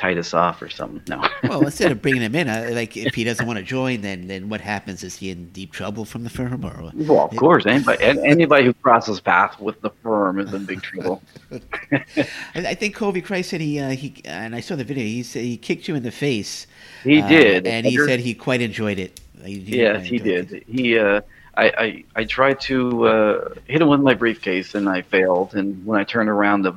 [0.00, 1.02] Titus off or something.
[1.08, 1.22] No.
[1.44, 4.26] well, instead of bringing him in, uh, like if he doesn't want to join, then
[4.28, 5.04] then what happens?
[5.04, 8.72] Is he in deep trouble from the firm, or well, of course, anybody anybody who
[8.72, 11.22] crosses paths with the firm is in big trouble.
[11.92, 12.04] I,
[12.54, 15.04] I think Kobe Christ said he uh, he and I saw the video.
[15.04, 16.66] He said he kicked you in the face.
[17.04, 19.20] He uh, did, and he said he quite enjoyed it.
[19.44, 20.48] He, he Yes, he enjoyed it.
[20.48, 20.64] did.
[20.66, 21.20] He, uh,
[21.56, 25.54] I, I, I tried to uh, hit him with my briefcase, and I failed.
[25.54, 26.74] And when I turned around, the,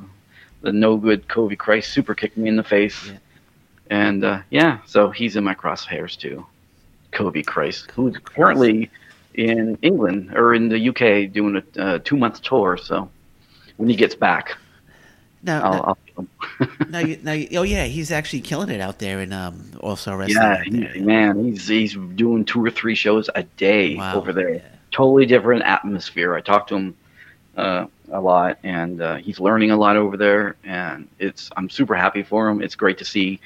[0.64, 3.06] the no good Kobe Christ super kicked me in the face.
[3.06, 3.18] Yeah.
[3.90, 6.44] And uh, yeah, so he's in my crosshairs too.
[7.12, 8.90] Kobe Christ, who's currently
[9.34, 12.76] in England or in the UK doing a uh, two month tour.
[12.76, 13.08] So
[13.76, 14.56] when he gets back,
[15.42, 16.28] Now, I'll, now, I'll him.
[16.88, 19.96] now, you, now you- oh yeah, he's actually killing it out there in um All
[19.96, 20.82] Star Wrestling.
[20.82, 24.54] Yeah, he, man, he's he's doing two or three shows a day Wow, over there.
[24.54, 24.62] yeah.
[24.92, 26.34] Totally different atmosphere.
[26.34, 26.96] I talked to him
[27.56, 30.56] uh, a lot, and uh, he's learning a lot over there.
[30.64, 32.62] And it's I'm super happy for him.
[32.62, 33.40] It's great to see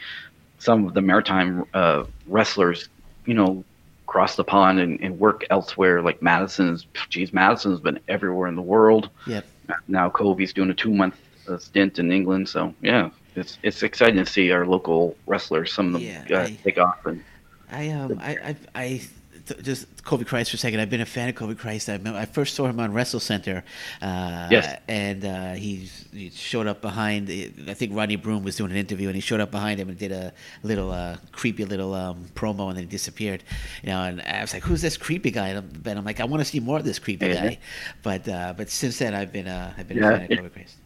[0.58, 2.88] some of the maritime uh, wrestlers,
[3.26, 3.64] you know,
[4.06, 6.02] cross the pond and, and work elsewhere.
[6.02, 9.10] Like Madison's, geez, Madison's been everywhere in the world.
[9.26, 9.44] Yep.
[9.86, 11.14] Now Kobe's doing a two month
[11.48, 12.48] uh, stint in England.
[12.48, 15.72] So yeah, it's it's exciting to see our local wrestlers.
[15.72, 17.22] Some of them Yeah, uh, I- take off and.
[17.70, 19.00] I um I I, I
[19.48, 20.80] th- just Kobe Christ for a second.
[20.80, 21.88] I've been a fan of Kobe Christ.
[21.88, 23.64] I, remember, I first saw him on Wrestle Center.
[24.00, 24.80] Uh, Yes.
[24.88, 27.28] And uh, he's, he showed up behind.
[27.68, 29.98] I think Rodney Broom was doing an interview, and he showed up behind him and
[29.98, 30.32] did a
[30.62, 33.42] little uh, creepy little um, promo, and then he disappeared.
[33.82, 36.20] You know, and I was like, "Who's this creepy guy?" And I'm, and I'm like,
[36.20, 37.34] "I want to see more of this creepy Yeah.
[37.48, 37.58] guy."
[38.02, 40.10] But uh, but since then, I've been uh, I've been Yeah.
[40.10, 40.76] a fan of Kobe Christ.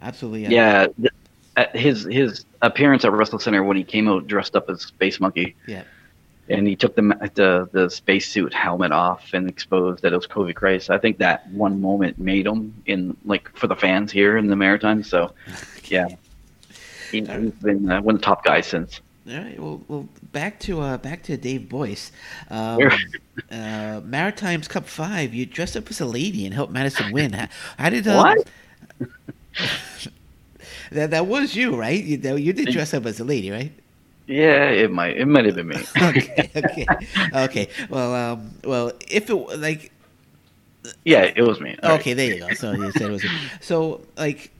[0.00, 0.46] Absolutely.
[0.46, 4.68] uh, Yeah, th- his his appearance at Wrestle Center when he came out dressed up
[4.68, 5.82] as Space Monkey, Yeah.
[6.48, 7.02] And he took the
[7.34, 10.90] the the spacesuit helmet off and exposed that it was Kobe Christ.
[10.90, 14.56] I think that one moment made him in like for the fans here in the
[14.56, 15.02] Maritime.
[15.02, 15.32] So,
[15.84, 16.08] yeah,
[17.10, 19.00] he, he's been uh, one of the top guys since.
[19.28, 19.58] All right.
[19.58, 22.12] Well, well, back to uh, back to Dave Boyce.
[22.48, 22.80] Um,
[23.50, 25.34] uh, Maritimes Cup Five.
[25.34, 27.32] You dressed up as a lady and helped Madison win.
[27.32, 28.48] How, how did uh, What?
[30.92, 32.02] that that was you, right?
[32.02, 33.72] You, you did dress up as a lady, right?
[34.26, 35.76] Yeah, it might it might have been me.
[36.02, 36.86] okay, okay,
[37.32, 37.68] okay.
[37.88, 39.92] Well, um, well, if it like,
[41.04, 41.76] yeah, it was me.
[41.82, 42.00] All right.
[42.00, 42.52] okay, there you go.
[42.54, 43.22] So you said it was.
[43.22, 43.30] Me.
[43.60, 44.50] So like,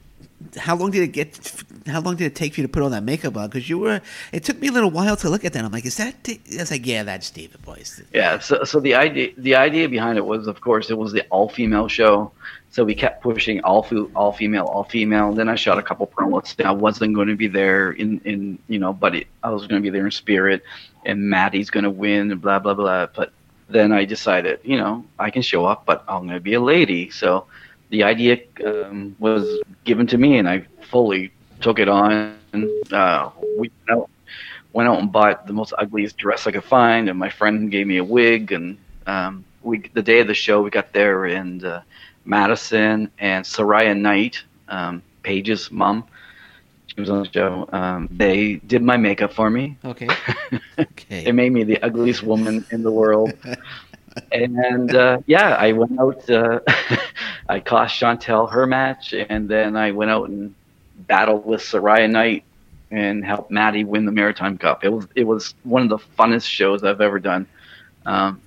[0.55, 1.63] how long did it get?
[1.87, 3.47] How long did it take for you to put all that makeup on?
[3.47, 4.01] Because you were.
[4.31, 5.65] It took me a little while to look at that.
[5.65, 6.21] I'm like, is that?
[6.23, 8.01] Da-" I was like, yeah, that's David Boyce.
[8.13, 11.23] Yeah, so so the idea the idea behind it was, of course, it was the
[11.29, 12.31] all female show.
[12.69, 15.33] So we kept pushing all fu- all female, all female.
[15.33, 16.63] Then I shot a couple promos.
[16.63, 19.81] I wasn't going to be there in in you know, but it, I was going
[19.81, 20.63] to be there in spirit,
[21.05, 23.07] and Maddie's going to win, and blah blah blah.
[23.07, 23.31] But
[23.69, 26.61] then I decided, you know, I can show up, but I'm going to be a
[26.61, 27.09] lady.
[27.09, 27.45] So
[27.89, 32.31] the idea um, was given to me, and I fully took it on.
[32.47, 32.81] Uh,
[33.13, 33.63] we went out,
[34.35, 37.69] went out and bought the most ugliest dress I could find, and my friend gave
[37.71, 38.51] me a wig.
[38.51, 41.81] And um, we, the day of the show, we got there, and uh,
[42.25, 46.05] Madison and Saraya Knight, um, Paige's mom,
[46.87, 47.67] she was on the show.
[47.71, 49.77] Um, they did my makeup for me.
[49.85, 50.07] Okay.
[51.23, 51.31] They Okay.
[51.31, 53.33] made me the ugliest woman in the world.
[54.31, 56.29] and uh, yeah, I went out.
[56.29, 56.59] Uh,
[57.49, 60.53] I cost Chantel her match, and then I went out and
[60.97, 62.43] battled with Saraya Knight
[62.91, 64.83] and helped Maddie win the Maritime Cup.
[64.83, 67.47] It was it was one of the funnest shows I've ever done.
[68.05, 68.41] Um,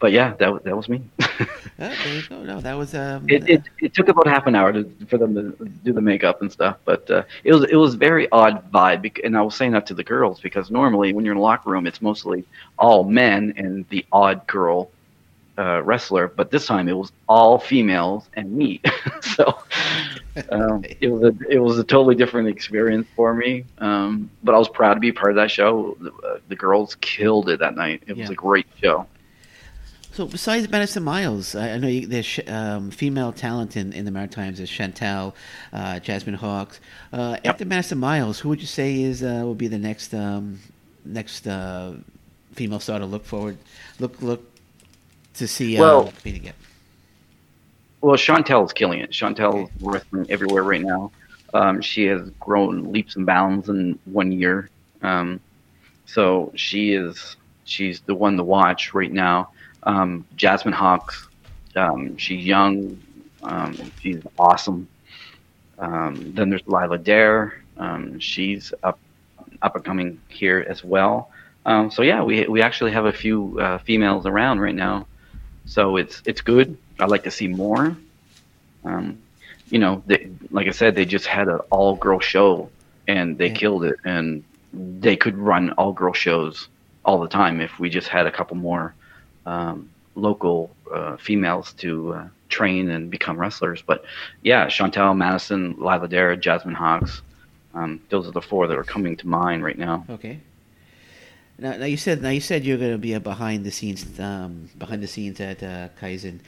[0.00, 1.02] but yeah, that was that was me.
[1.20, 1.46] oh,
[1.78, 2.42] there you go.
[2.42, 3.28] No, that was um.
[3.28, 6.40] It, it, it took about half an hour to, for them to do the makeup
[6.40, 9.72] and stuff, but uh, it was it was very odd vibe, and I was saying
[9.72, 12.44] that to the girls because normally when you're in a locker room, it's mostly
[12.78, 14.90] all men and the odd girl
[15.60, 18.80] uh, wrestler, but this time it was all females and me.
[19.20, 19.58] so
[20.50, 23.64] um, it was a it was a totally different experience for me.
[23.78, 25.96] Um, but I was proud to be part of that show.
[26.00, 28.02] The, uh, the girls killed it that night.
[28.06, 28.22] It yeah.
[28.22, 29.06] was a great show.
[30.12, 34.10] So besides Madison Miles, I, I know you, there's um, female talent in, in the
[34.10, 34.58] Maritimes.
[34.58, 35.34] There's Chantel,
[35.72, 36.80] uh, Jasmine Hawks.
[37.12, 37.54] Uh, yep.
[37.54, 40.58] After Madison Miles, who would you say is uh, will be the next um,
[41.04, 41.92] next uh,
[42.54, 43.56] female star to look forward
[44.00, 44.42] look look
[45.34, 46.54] to see uh, well, beating it?
[48.00, 49.10] Well, Chantel is killing it.
[49.10, 51.12] Chantel is wrestling everywhere right now.
[51.52, 54.70] Um, she has grown leaps and bounds in one year.
[55.02, 55.40] Um,
[56.06, 59.50] so she is she's the one to watch right now.
[59.84, 61.28] Um, Jasmine Hawks,
[61.76, 63.00] um, she's young,
[63.42, 64.88] um, she's awesome.
[65.78, 68.98] Um, then there's Lila Dare, um, she's up
[69.62, 71.30] up and coming here as well.
[71.66, 75.06] Um, so yeah, we we actually have a few uh, females around right now,
[75.70, 76.76] so it's it's good.
[76.98, 77.96] I'd like to see more.
[79.68, 82.70] you know, they, like I said, they just had an all girl show
[83.06, 83.54] and they yeah.
[83.54, 84.42] killed it, and
[84.74, 86.68] they could run all girl shows
[87.04, 88.94] all the time if we just had a couple more
[89.46, 93.80] um, local uh, females to uh, train and become wrestlers.
[93.80, 94.04] But
[94.42, 97.22] yeah, Chantel, Madison, Lila Dare, Jasmine Hawks.
[97.74, 100.04] Um, those are the four that are coming to mind right now.
[100.10, 100.40] Okay.
[101.60, 104.18] Now, now you said now you said you're going to be a behind the scenes
[104.18, 106.40] um, behind the scenes at uh, Kaizen.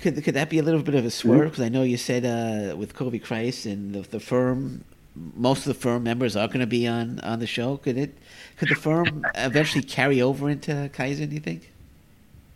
[0.00, 1.52] could could that be a little bit of a swerve?
[1.52, 1.76] Because mm-hmm.
[1.76, 5.80] I know you said uh, with Kobe Christ and the, the firm, most of the
[5.80, 7.76] firm members are going to be on on the show.
[7.76, 8.18] Could it
[8.56, 11.28] could the firm eventually carry over into Kaizen?
[11.28, 11.70] Do you think?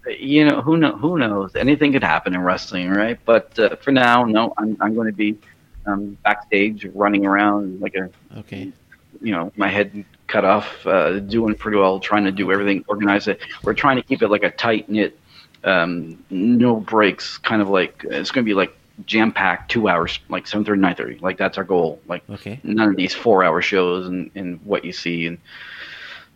[0.08, 3.18] You know who know who knows anything could happen in wrestling, right?
[3.24, 5.38] But uh, for now, no, I'm I'm going to be
[5.86, 8.72] um, backstage running around like a okay,
[9.20, 13.28] you know, my head cut off, uh, doing pretty well, trying to do everything, organize
[13.28, 13.40] it.
[13.62, 15.18] We're trying to keep it like a tight knit,
[15.64, 20.20] um, no breaks, kind of like it's going to be like jam packed two hours,
[20.28, 21.18] like seven thirty, nine thirty.
[21.18, 22.00] Like that's our goal.
[22.06, 22.60] Like okay.
[22.62, 25.38] none of these four hour shows and, and what you see and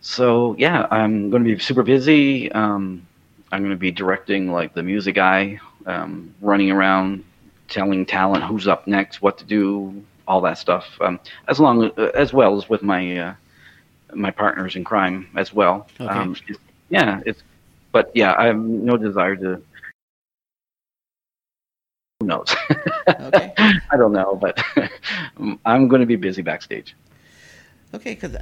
[0.04, 2.52] so yeah, I'm going to be super busy.
[2.52, 3.06] Um,
[3.50, 7.24] I'm going to be directing like the music guy, um, running around,
[7.68, 10.86] telling talent who's up next, what to do, all that stuff.
[11.00, 13.34] Um, as long uh, as well as with my uh,
[14.14, 15.86] my partners in crime as well.
[16.00, 16.12] Okay.
[16.12, 16.58] Um, it's,
[16.88, 17.42] yeah, it's
[17.92, 19.62] but yeah, I have no desire to.
[22.20, 22.54] Who knows?
[23.08, 23.52] Okay.
[23.58, 24.60] I don't know, but
[25.64, 26.94] I'm going to be busy backstage.
[27.92, 28.36] Okay, because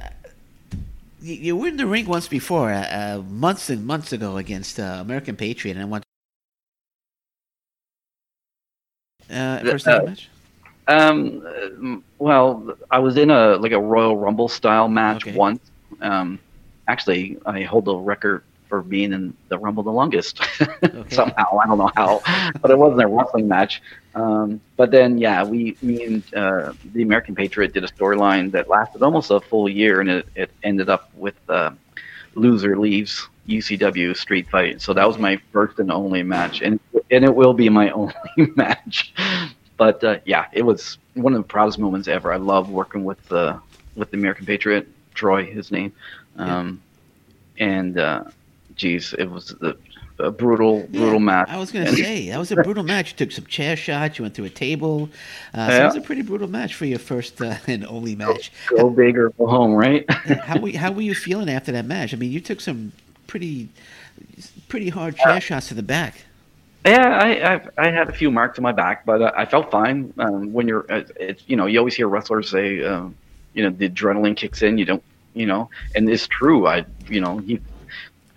[1.21, 4.97] you were in the ring once before, uh, uh, months and months ago against uh,
[4.99, 6.03] American Patriot, and I want
[9.29, 10.29] uh, first uh, match.
[10.87, 15.35] Um, well, I was in a like a Royal Rumble style match okay.
[15.35, 15.61] once.
[16.01, 16.39] Um,
[16.87, 20.41] actually, I hold the record for being in the Rumble the longest
[20.83, 21.03] okay.
[21.09, 21.59] somehow.
[21.59, 22.21] I don't know how,
[22.59, 23.81] but it wasn't a wrestling match.
[24.15, 28.69] Um, but then, yeah, we, me and uh, the American Patriot did a storyline that
[28.69, 31.71] lasted almost a full year, and it, it ended up with uh,
[32.35, 34.81] loser leaves UCW street fight.
[34.81, 36.79] So that was my first and only match, and
[37.11, 38.15] and it will be my only
[38.55, 39.13] match.
[39.77, 42.31] But uh, yeah, it was one of the proudest moments ever.
[42.31, 43.59] I love working with the
[43.95, 45.93] with the American Patriot, Troy, his name,
[46.37, 46.81] um,
[47.57, 47.65] yeah.
[47.65, 48.23] and uh,
[48.75, 49.77] geez, it was the
[50.19, 51.49] a brutal, brutal yeah, match.
[51.49, 53.11] I was going to say that was a brutal match.
[53.11, 54.17] You took some chair shots.
[54.17, 55.09] You went through a table.
[55.53, 55.83] Uh, so yeah.
[55.83, 58.51] it was a pretty brutal match for your first uh, and only match.
[58.69, 60.09] Go, go big or go home, right?
[60.11, 62.13] how were how were you feeling after that match?
[62.13, 62.91] I mean, you took some
[63.27, 63.69] pretty
[64.67, 66.25] pretty hard chair shots to the back.
[66.85, 69.71] Yeah, I, I, I had a few marks on my back, but uh, I felt
[69.71, 70.13] fine.
[70.17, 73.15] Um, when you're, uh, it's you know, you always hear wrestlers say, um,
[73.53, 74.77] you know, the adrenaline kicks in.
[74.77, 76.67] You don't, you know, and it's true.
[76.67, 77.61] I, you know, you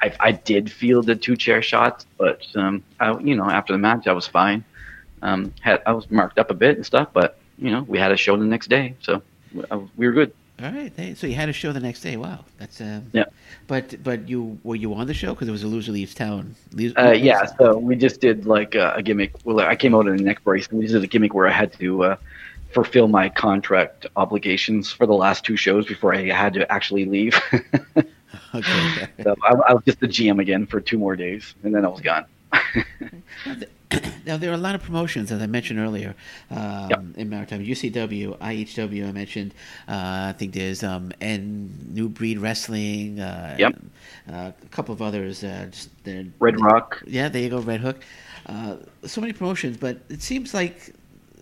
[0.01, 3.79] I, I did feel the two chair shots, but um, I, you know, after the
[3.79, 4.65] match, I was fine.
[5.23, 8.13] Um, had I was marked up a bit and stuff, but you know, we had
[8.13, 9.23] a show the next day, so
[9.97, 10.33] we were good.
[10.62, 12.16] All right, so you had a show the next day.
[12.16, 13.25] Wow, that's um, yeah.
[13.66, 16.55] But but you were you on the show because it was a loser leaves town.
[16.97, 19.35] uh, yeah, so we just did like a, a gimmick.
[19.45, 20.66] Well, I came out in a neck brace.
[20.69, 22.16] And we did a gimmick where I had to uh,
[22.71, 27.38] fulfill my contract obligations for the last two shows before I had to actually leave.
[28.55, 29.09] okay.
[29.23, 31.88] so I, I, was just the GM again for two more days, and then I
[31.88, 32.27] was gone.
[34.27, 36.14] now there are a lot of promotions, as I mentioned earlier,
[36.51, 37.05] um, yep.
[37.16, 37.64] in maritime.
[37.64, 39.55] UCW, IHW, I mentioned.
[39.88, 43.21] Uh, I think there's um, and New Breed Wrestling.
[43.21, 43.79] Uh, yep.
[44.31, 45.45] Uh, a couple of others.
[45.45, 45.90] Uh, just,
[46.38, 47.03] Red Rock.
[47.07, 48.03] Yeah, there you go, Red Hook.
[48.47, 50.95] Uh, so many promotions, but it seems like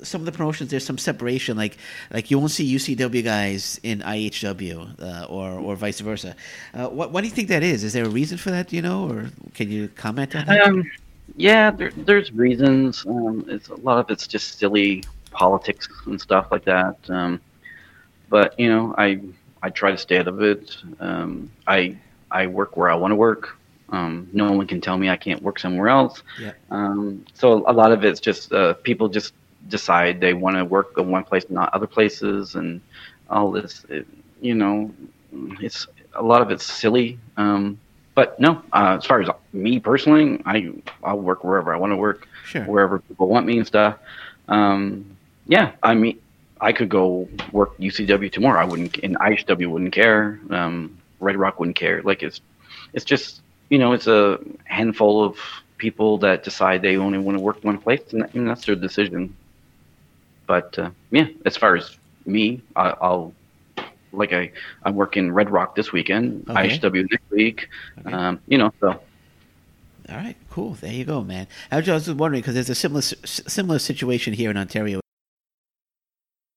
[0.03, 1.79] some of the promotions there's some separation like
[2.13, 6.37] like you won't see UCW guys in IHW uh, or or vice versa.
[6.75, 7.85] Uh, what what do you think that is?
[7.85, 8.73] Is there a reason for that?
[8.73, 10.67] You know, or can you comment on that?
[10.67, 10.91] Um,
[11.37, 13.05] yeah, there, there's reasons.
[13.07, 16.97] Um, it's a lot of it's just silly politics and stuff like that.
[17.09, 17.41] Um,
[18.29, 19.21] but you know, I
[19.63, 20.77] I try to stay out of it.
[21.01, 21.97] Um, I
[22.31, 23.57] I work where I want to work.
[23.91, 26.23] Um, no one can tell me I can't work somewhere else.
[26.41, 26.53] Yeah.
[26.71, 29.35] Um, so a lot of it's just uh, people just
[29.69, 32.81] decide they want to work in one place, not other places, and
[33.31, 33.85] all this.
[33.89, 34.07] It,
[34.41, 34.93] you know,
[35.61, 37.19] it's a lot of it's silly.
[37.37, 37.79] Um,
[38.15, 40.73] but no, uh, as far as me personally, I
[41.03, 42.65] I'll work wherever I want to work, sure.
[42.65, 43.99] wherever people want me and stuff.
[44.49, 46.21] Um, yeah, I mean,
[46.61, 48.61] I could go work UCW tomorrow.
[48.61, 50.41] I wouldn't, and IHW wouldn't care.
[50.51, 52.03] Um, Red Rock wouldn't care.
[52.03, 52.41] Like it's,
[52.93, 55.39] it's just you know, it's a handful of
[55.79, 59.35] people that decide they only want to work one place, and, and that's their decision.
[60.47, 61.97] But uh, yeah, as far as
[62.27, 63.35] me, I, will
[64.17, 64.51] like I
[64.85, 66.79] I'm working Red Rock this weekend, okay.
[66.79, 67.69] IHW next week.
[68.01, 68.13] Okay.
[68.13, 69.01] Um, you know, so.
[70.09, 70.75] All right, cool.
[70.75, 71.47] There you go, man.
[71.71, 75.01] I was just wondering because there's a similar similar situation here in Ontario.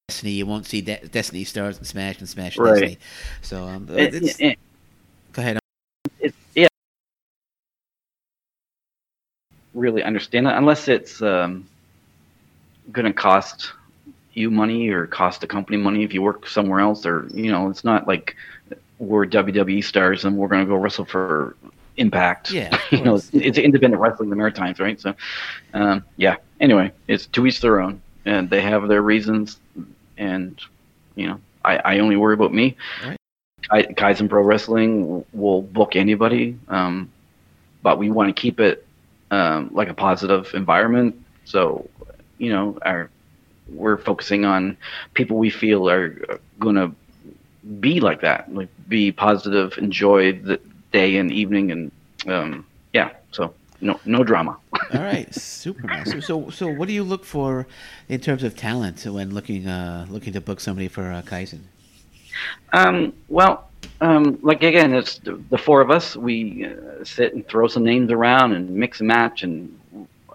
[0.09, 2.71] Destiny, you won't see De- Destiny stars and Smash and Smash right.
[2.71, 2.97] Destiny.
[3.41, 4.59] So um, it, it, it,
[5.31, 5.59] go ahead.
[6.55, 6.67] yeah,
[9.73, 11.67] really understand it unless it's um,
[12.91, 13.73] going to cost
[14.37, 17.69] you money or cost the company money if you work somewhere else or you know
[17.69, 18.35] it's not like
[18.99, 21.55] we're WWE stars and we're going to go wrestle for
[21.97, 22.51] Impact.
[22.51, 25.01] Yeah, you know it's, it's, independent wrestling, the Maritimes, right?
[25.01, 25.15] So,
[25.73, 26.35] um, yeah.
[26.59, 29.59] Anyway, it's to each their own, and they have their reasons,
[30.15, 30.61] and
[31.15, 32.77] you know I, I only worry about me.
[33.03, 33.17] Right.
[33.71, 37.11] I, Kaizen Pro Wrestling will book anybody, um,
[37.81, 38.85] but we want to keep it
[39.31, 41.19] um, like a positive environment.
[41.45, 41.89] So,
[42.37, 43.09] you know, our
[43.69, 44.77] we're focusing on
[45.13, 46.09] people we feel are
[46.59, 46.91] going to
[47.79, 50.59] be like that, like be positive, enjoy the
[50.91, 51.91] day and evening, and
[52.27, 53.11] um, yeah.
[53.31, 54.57] So no no drama.
[54.93, 56.11] All right, super nice.
[56.11, 57.67] So, so so what do you look for
[58.07, 61.61] in terms of talent when looking uh, looking to book somebody for uh, Kaizen?
[62.73, 63.69] Um, well,
[64.01, 66.15] um, like again, it's the, the four of us.
[66.15, 69.77] We uh, sit and throw some names around and mix and match and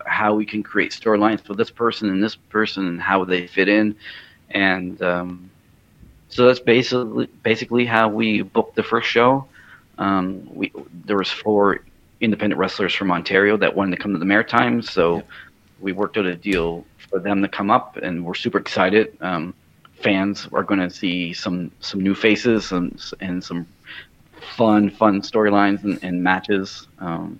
[0.06, 3.68] how we can create storylines for this person and this person and how they fit
[3.68, 3.96] in,
[4.50, 5.50] and um,
[6.28, 9.46] so that's basically basically how we booked the first show.
[9.98, 10.72] Um, we
[11.04, 11.80] there was four
[12.20, 15.28] independent wrestlers from Ontario that wanted to come to the Maritimes, so yep.
[15.80, 19.16] we worked out a deal for them to come up, and we're super excited.
[19.20, 19.54] Um,
[20.02, 23.66] fans are going to see some some new faces and and some
[24.56, 26.88] fun fun storylines and, and matches.
[26.98, 27.38] Um,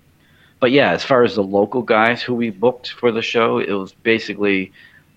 [0.63, 3.73] but yeah, as far as the local guys who we booked for the show, it
[3.73, 4.71] was basically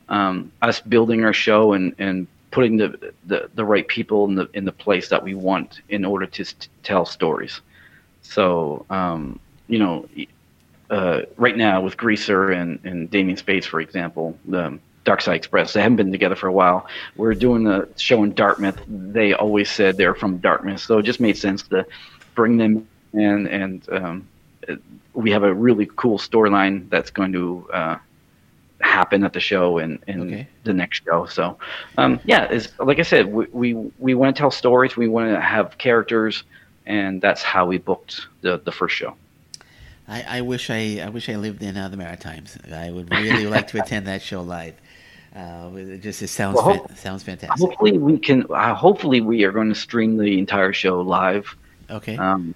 [0.08, 4.48] um, us building our show and, and putting the, the, the right people in the
[4.54, 6.44] in the place that we want in order to
[6.82, 7.60] tell stories.
[8.22, 10.08] So um, you know,
[10.90, 15.74] uh, right now with Greaser and and Damien Spades, for example, the Dark Side Express,
[15.74, 16.88] they haven't been together for a while.
[17.14, 18.80] We're doing a show in Dartmouth.
[18.88, 21.86] They always said they're from Dartmouth, so it just made sense to
[22.34, 24.28] bring them in and um,
[25.16, 27.98] we have a really cool storyline that's going to uh,
[28.80, 30.48] happen at the show and, and okay.
[30.64, 31.24] the next show.
[31.26, 31.56] So,
[31.96, 34.96] um, yeah, is like I said, we, we, we want to tell stories.
[34.96, 36.44] We want to have characters,
[36.84, 39.16] and that's how we booked the, the first show.
[40.06, 42.58] I, I wish I, I wish I lived in uh, the Maritimes.
[42.72, 44.74] I would really like to attend that show live.
[45.34, 47.58] Uh, it just it sounds well, sounds fantastic.
[47.58, 48.46] Hopefully we can.
[48.48, 51.54] Uh, hopefully we are going to stream the entire show live.
[51.90, 52.16] Okay.
[52.16, 52.54] Um,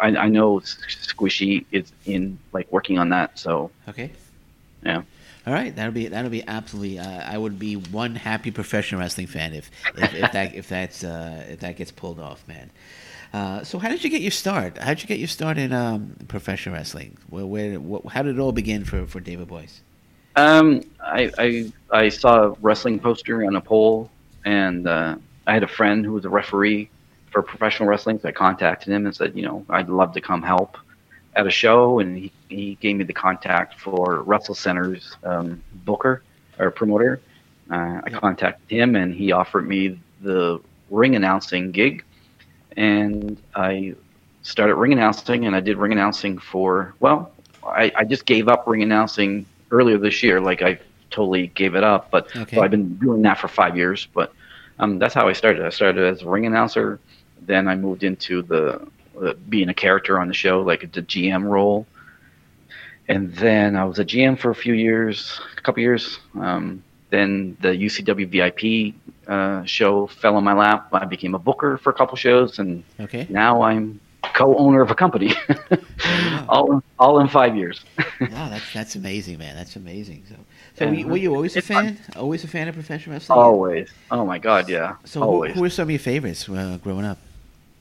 [0.00, 3.38] I, I know Squishy is in like working on that.
[3.38, 4.12] So okay,
[4.82, 5.02] yeah.
[5.46, 6.98] All right, that'll be that'll be absolutely.
[6.98, 11.02] Uh, I would be one happy professional wrestling fan if if, if that if that's
[11.02, 12.70] uh, if that gets pulled off, man.
[13.32, 14.76] Uh, so how did you get your start?
[14.78, 17.16] How did you get your start in um, professional wrestling?
[17.28, 19.82] Where, where what, how did it all begin for, for David Boyce?
[20.36, 24.10] Um, I, I I saw a wrestling poster on a pole,
[24.44, 26.90] and uh, I had a friend who was a referee
[27.30, 28.18] for professional wrestling.
[28.18, 30.76] So I contacted him and said, you know, I'd love to come help
[31.36, 36.22] at a show, and he, he gave me the contact for Wrestle Center's um, booker
[36.58, 37.20] or promoter.
[37.70, 40.60] Uh, I contacted him, and he offered me the
[40.90, 42.04] ring announcing gig,
[42.76, 43.94] and I
[44.42, 47.32] started ring announcing, and I did ring announcing for well
[47.64, 50.40] I, I just gave up ring announcing earlier this year.
[50.40, 50.78] Like I
[51.10, 52.56] totally gave it up, but Okay.
[52.56, 54.08] so I've been doing that for five years.
[54.12, 54.32] But
[54.78, 55.64] um, that's how I started.
[55.64, 56.98] I started as a ring announcer,
[57.46, 58.86] then I moved into the,
[59.18, 61.86] the being a character on the show, like the GM role,
[63.08, 66.18] and then I was a GM for a few years, a couple years.
[66.38, 68.94] Um, then the UCW VIP
[69.26, 70.88] uh, show fell on my lap.
[70.92, 73.26] I became a booker for a couple shows, and Okay.
[73.28, 74.00] now I'm
[74.34, 75.32] co-owner of a company.
[76.48, 77.80] all all in five years.
[78.20, 79.56] wow, that's that's amazing, man.
[79.56, 80.24] That's amazing.
[80.28, 80.36] So,
[80.76, 80.90] so Yeah.
[80.90, 81.98] were, you, were you always a fan?
[82.14, 83.38] Always a fan of professional wrestling?
[83.40, 83.90] Always.
[84.10, 84.96] Oh my God, yeah.
[85.04, 85.54] So, who, always.
[85.54, 87.18] who were some of your favorites uh, growing up?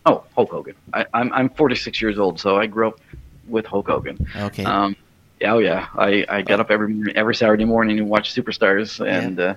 [0.05, 0.75] Oh, Hulk Hogan.
[0.93, 2.99] I, I'm I'm 46 years old, so I grew up
[3.47, 4.25] with Hulk Hogan.
[4.35, 4.63] Okay.
[4.63, 4.95] Um,
[5.41, 5.87] yeah, oh yeah.
[5.97, 9.55] I, I got up every every Saturday morning and watched Superstars and uh,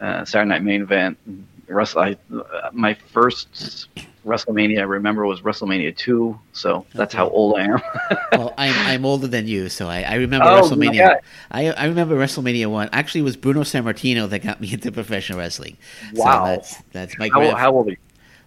[0.00, 1.18] uh, Saturday Night Main Event.
[1.66, 2.02] Wrestle.
[2.02, 3.88] I, uh, my first
[4.26, 7.18] WrestleMania I remember was WrestleMania two, so that's Okay.
[7.18, 7.80] how old I am.
[8.32, 11.20] well, I'm I'm older than you, so I, I remember Oh, WrestleMania.
[11.50, 12.88] I I remember WrestleMania one.
[12.92, 15.76] Actually, it was Bruno Sammartino that got me into professional wrestling.
[16.12, 16.44] Wow.
[16.44, 17.96] So that's that's my how, how old are you?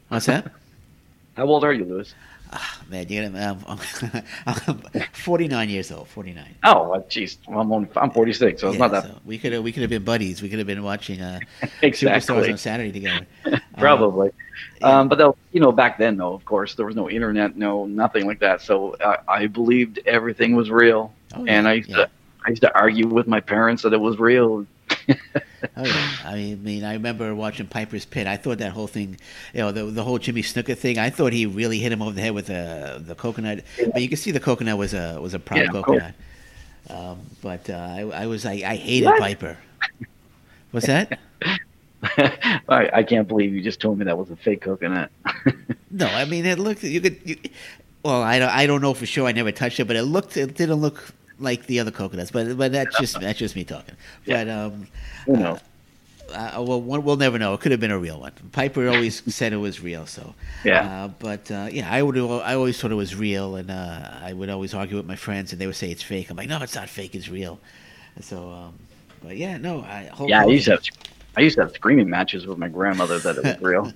[0.10, 0.52] What's that?
[1.38, 2.16] How old are you, Lewis?
[2.90, 3.78] Man, you're gonna, um,
[4.48, 4.82] I'm,
[5.14, 6.08] 49 years old.
[6.08, 6.56] 49.
[6.64, 7.38] Oh, jeez.
[7.48, 9.90] I'm I'm 46, so it's Yeah, not that so we could have we could have
[9.90, 10.42] been buddies.
[10.42, 11.42] We could have been watching uh,
[11.84, 13.28] Superstars on Saturday together.
[13.78, 14.32] Probably.
[14.82, 15.00] yeah.
[15.00, 17.86] Um, but though, you know, back then, though, of course, there was no internet, no
[17.86, 18.62] nothing like that.
[18.62, 21.98] So I, I believed everything was real, Oh, and I used yeah.
[21.98, 22.10] to,
[22.46, 24.66] I used to argue with my parents that it was real.
[25.76, 28.28] Oh yeah, I mean, I remember watching Piper's Pit.
[28.28, 29.18] I thought that whole thing,
[29.54, 31.00] you know, the the whole Jimmy Snuka thing.
[31.00, 33.64] I thought he really hit him over the head with the the coconut.
[33.94, 36.14] But you can see the coconut was a was a proud Yeah, coconut.
[36.90, 39.20] Um, but uh, I, I was I, I hated What?
[39.20, 39.58] Piper.
[40.72, 41.20] What's that?
[42.04, 45.12] I, I can't believe you just told me that was a fake coconut.
[45.90, 46.84] No, I mean it looked.
[46.84, 47.20] You could.
[47.24, 47.38] You,
[48.04, 48.50] well, I don't.
[48.50, 49.26] I don't know for sure.
[49.26, 50.36] I never touched it, but it looked.
[50.38, 51.02] It didn't look
[51.40, 52.32] like the other coconuts.
[52.32, 53.96] But but that's just that's just me talking.
[54.26, 54.44] Yeah.
[54.44, 54.88] But um,
[55.28, 55.60] knows?
[56.34, 57.54] uh, well, one, we'll never know.
[57.54, 58.34] It could have been a real one.
[58.52, 60.06] Piper always said it was real.
[60.06, 60.34] So
[60.64, 61.06] Yeah.
[61.06, 62.18] Uh, but uh, yeah, I would.
[62.18, 65.52] I always thought it was real, and uh, I would always argue with my friends,
[65.52, 66.30] and they would say it's fake.
[66.30, 67.16] I'm like, no, it's not fake.
[67.16, 67.60] It's real.
[68.22, 68.74] So, um,
[69.24, 69.82] but yeah, no.
[69.82, 70.84] I yeah, I used to have
[71.38, 73.94] I used to have screaming matches with my grandmother that it was real.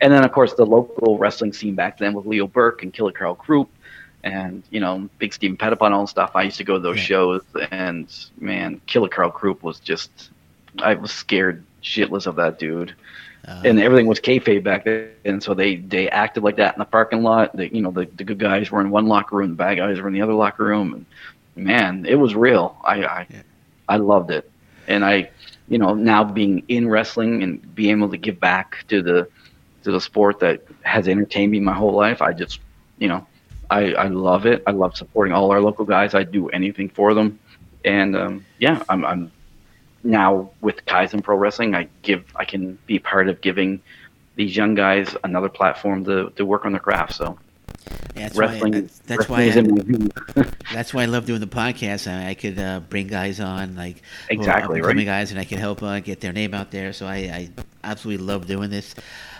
[0.00, 3.12] And then of course the local wrestling scene back then with Leo Burke and Killer
[3.12, 3.70] Karl Krupp
[4.22, 6.32] and you know Big Steven Petitbon and stuff.
[6.34, 7.02] I used to go to those Yeah.
[7.02, 8.08] shows and
[8.38, 10.10] man, Killer Karl Krupp was just
[10.82, 12.94] I was scared shitless of that dude.
[13.46, 16.78] Uh, and everything was kayfabe back then, and so they they acted like that in
[16.78, 17.30] the parking lot.
[17.32, 20.00] The, you know, the, the good guys were in one locker room, the bad guys
[20.00, 21.06] were in the other locker room, and
[21.56, 22.76] man, it was real.
[22.84, 23.42] I I, Yeah.
[23.88, 24.50] I loved it,
[24.86, 25.30] and I,
[25.68, 29.26] you know, now being in wrestling and being able to give back to the
[29.84, 32.60] to the sport that has entertained me my whole life, I just,
[32.98, 33.26] you know,
[33.72, 34.62] I I love it.
[34.66, 36.14] I love supporting all our local guys.
[36.14, 37.38] I do anything for them,
[37.84, 39.32] and um, yeah, I'm I'm
[40.04, 43.80] now with Kaizen Pro Wrestling, I give I can be part of giving
[44.34, 47.14] these young guys another platform to, to work on their craft.
[47.14, 47.38] So
[48.14, 48.80] yeah, that's wrestling, why.
[48.80, 49.46] That's, that's why.
[49.46, 50.54] wrestling is I, in my veins.
[50.72, 52.10] That's why I love doing the podcast.
[52.10, 55.04] I, I could uh, bring guys on, like Exactly, right.
[55.04, 56.92] guys, and I can help uh, get their name out there.
[56.92, 57.50] So I, I
[57.84, 58.94] absolutely love doing this.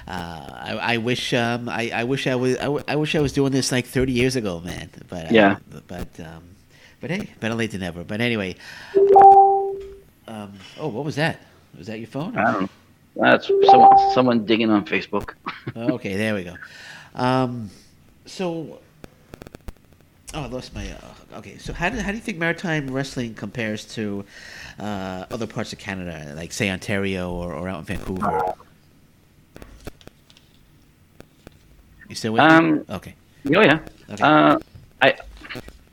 [0.08, 0.10] Uh,
[0.50, 3.32] I, I wish um, I, I wish I was I, w- I wish I was
[3.32, 4.90] doing this like 30 years ago, man.
[5.08, 5.58] But uh, Yeah.
[5.86, 6.42] but um,
[7.00, 8.02] but hey, better late than never.
[8.04, 8.56] But anyway,
[10.28, 11.40] um, oh, what was that?
[11.76, 12.36] Was that your phone?
[12.36, 12.68] I don't know.
[13.16, 15.34] That's someone someone digging on Facebook.
[15.76, 16.54] Okay, there we go.
[17.14, 17.70] Um,
[18.26, 18.80] so,
[20.34, 20.90] oh, I lost my.
[20.90, 24.24] Uh, okay, so how do how do you think maritime wrestling compares to
[24.80, 28.54] uh, other parts of Canada, like say Ontario or, or out in Vancouver?
[32.12, 32.80] You still with Um, me?
[32.90, 33.14] Okay.
[33.56, 33.78] Oh yeah.
[34.10, 34.22] Okay.
[34.22, 34.58] Uh,
[35.00, 35.14] I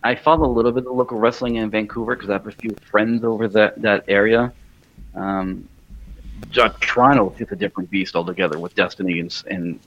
[0.03, 2.75] I follow a little bit of local wrestling in Vancouver because I have a few
[2.91, 4.51] friends over that that area.
[5.15, 5.65] Um,
[6.81, 9.79] Toronto is just a different beast altogether with Destiny and, and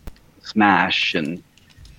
[0.42, 1.42] Smash and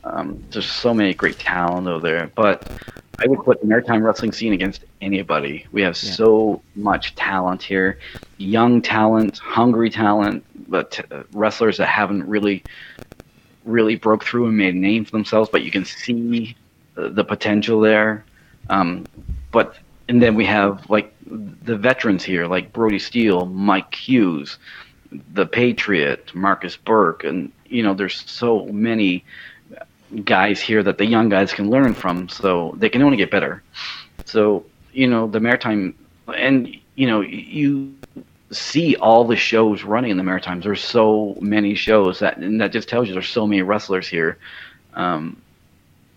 [0.04, 2.32] um, there's so many great talent over there.
[2.34, 2.72] But
[3.20, 5.68] I would put the maritime wrestling scene against anybody.
[5.72, 6.12] We have Yeah.
[6.14, 8.00] so much talent here,
[8.38, 12.64] young talent, hungry talent, but uh, wrestlers that haven't really
[13.66, 16.56] really broke through and made a name for themselves, but you can see
[16.96, 18.26] the, potential there.
[18.70, 19.06] Um,
[19.52, 24.58] but and then we have like the veterans here, like Brody Steele, Mike Hughes,
[25.34, 29.24] the Patriot, Marcus Burke, and you know there's so many
[30.24, 33.64] guys here that the young guys can learn from, so they can only get better.
[34.26, 35.96] So you know the maritime,
[36.28, 37.96] and you know you
[38.54, 40.64] see all the shows running in the Maritimes.
[40.64, 44.38] There's so many shows that, and that just tells you there's so many wrestlers here,
[44.94, 45.42] um,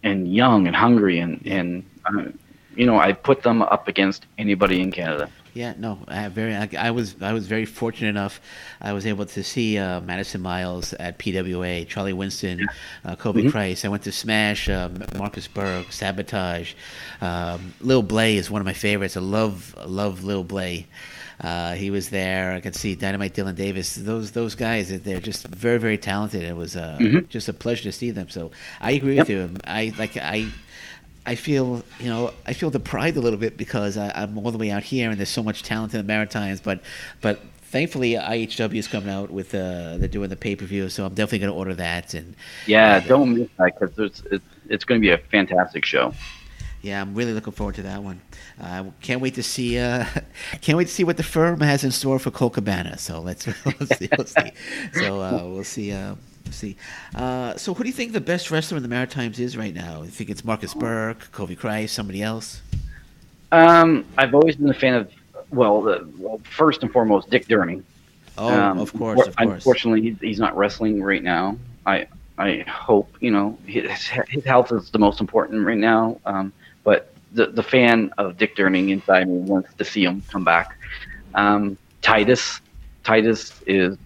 [0.02, 2.26] and young and hungry, and and uh,
[2.74, 5.30] you know, I put them up against anybody in Canada.
[5.56, 6.54] Yeah, no, I very.
[6.54, 8.42] I, I, was I was very fortunate enough.
[8.78, 12.66] I was able to see uh, Madison Miles at PWA, Charlie Winston,
[13.06, 13.48] uh, Kobe mm-hmm.
[13.48, 13.82] Price.
[13.82, 16.74] I went to Smash, uh, Marcus Burke, Sabotage.
[17.22, 19.16] Um, Lil Blay is one of my favorites.
[19.16, 20.88] I love love Lil Blay.
[21.40, 22.52] Uh, he was there.
[22.52, 23.94] I could see Dynamite Dylan Davis.
[23.94, 26.42] Those those guys, they're just very very talented.
[26.42, 27.28] It was uh, mm-hmm.
[27.30, 28.28] just a pleasure to see them.
[28.28, 29.22] So I agree yep.
[29.22, 29.50] with you.
[29.64, 30.48] I like I.
[31.26, 34.58] I feel, you know, I feel deprived a little bit because I, am all the
[34.58, 36.60] way out here, and there's so much talent in the Maritimes.
[36.60, 36.80] But,
[37.20, 41.04] but thankfully, IHW is coming out with uh, they're doing the pay per view, so
[41.04, 42.14] I'm definitely going to order that.
[42.14, 42.34] And
[42.66, 46.12] yeah, don't miss that because it's, it's it's going to be a fantastic show
[46.86, 48.20] yeah, I'm really looking forward to that one.
[48.60, 49.78] Uh, can't wait to see.
[49.78, 50.04] Uh,
[50.60, 52.96] can't wait to see what the firm has in store for Colt Cabana.
[52.96, 54.08] So let's we'll see.
[54.16, 54.52] We'll see.
[54.92, 55.92] So uh, we'll see.
[56.50, 56.76] See.
[57.14, 60.02] Uh, so who do you think the best wrestler in the Maritimes is right now?
[60.02, 62.62] You think it's Marcus Burke, Kobe Christ, somebody else?
[63.52, 65.10] Um, I've always been a fan of.
[65.50, 67.84] Well, the, well, first and foremost, Dick Durning.
[68.36, 69.54] Oh, um, of course, of course.
[69.54, 71.56] Unfortunately, he's, he's not wrestling right now.
[71.86, 72.06] I
[72.38, 73.90] I hope you know his,
[74.28, 76.20] his health is the most important right now.
[76.26, 76.52] Um,
[76.84, 80.76] but the the fan of Dick Durning inside me wants to see him come back.
[81.34, 82.60] Um, Titus,
[83.04, 83.96] Titus is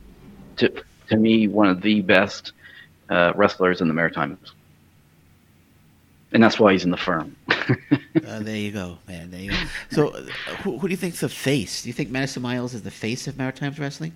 [0.57, 2.53] to to me one of the best
[3.09, 4.53] uh, wrestlers in the Maritimes,
[6.33, 7.37] and that's why he's in the firm.
[7.51, 9.31] uh, there you go, man.
[9.31, 9.57] There you go.
[9.91, 10.23] So, uh,
[10.63, 11.83] who, who do you think's the face?
[11.83, 14.15] Do you think Madison Miles is the face of Maritimes wrestling?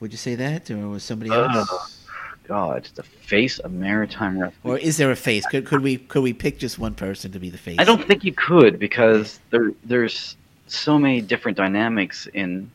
[0.00, 2.06] Would you say that, or was somebody uh, else?
[2.46, 4.72] God, the face of maritime wrestling.
[4.74, 5.44] Or is there a face?
[5.46, 7.76] Could could we could we pick just one person to be the face?
[7.78, 10.36] I don't think you could because there there's
[10.68, 12.70] so many different dynamics in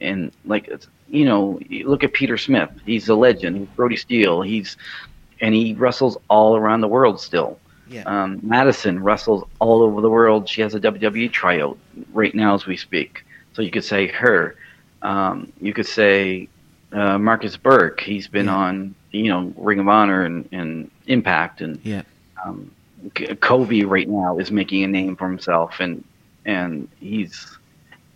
[0.00, 0.70] in like
[1.08, 2.70] you know you look at Peter Smith.
[2.84, 3.56] He's a legend.
[3.56, 4.42] He's Brody Steele.
[4.42, 4.76] He's
[5.40, 7.58] and he wrestles all around the world still.
[7.88, 8.02] Yeah.
[8.02, 10.48] Um, Madison wrestles all over the world.
[10.48, 11.78] She has a WWE tryout
[12.12, 13.24] right now as we speak.
[13.54, 14.56] So you could say her.
[15.00, 16.48] Um, you could say
[16.92, 18.00] uh, Marcus Burke.
[18.00, 18.56] He's been yeah.
[18.56, 22.02] on you know Ring of Honor and, and Impact and yeah.
[22.44, 22.70] Um,
[23.40, 26.04] Kobe right now is making a name for himself and
[26.44, 27.58] and he's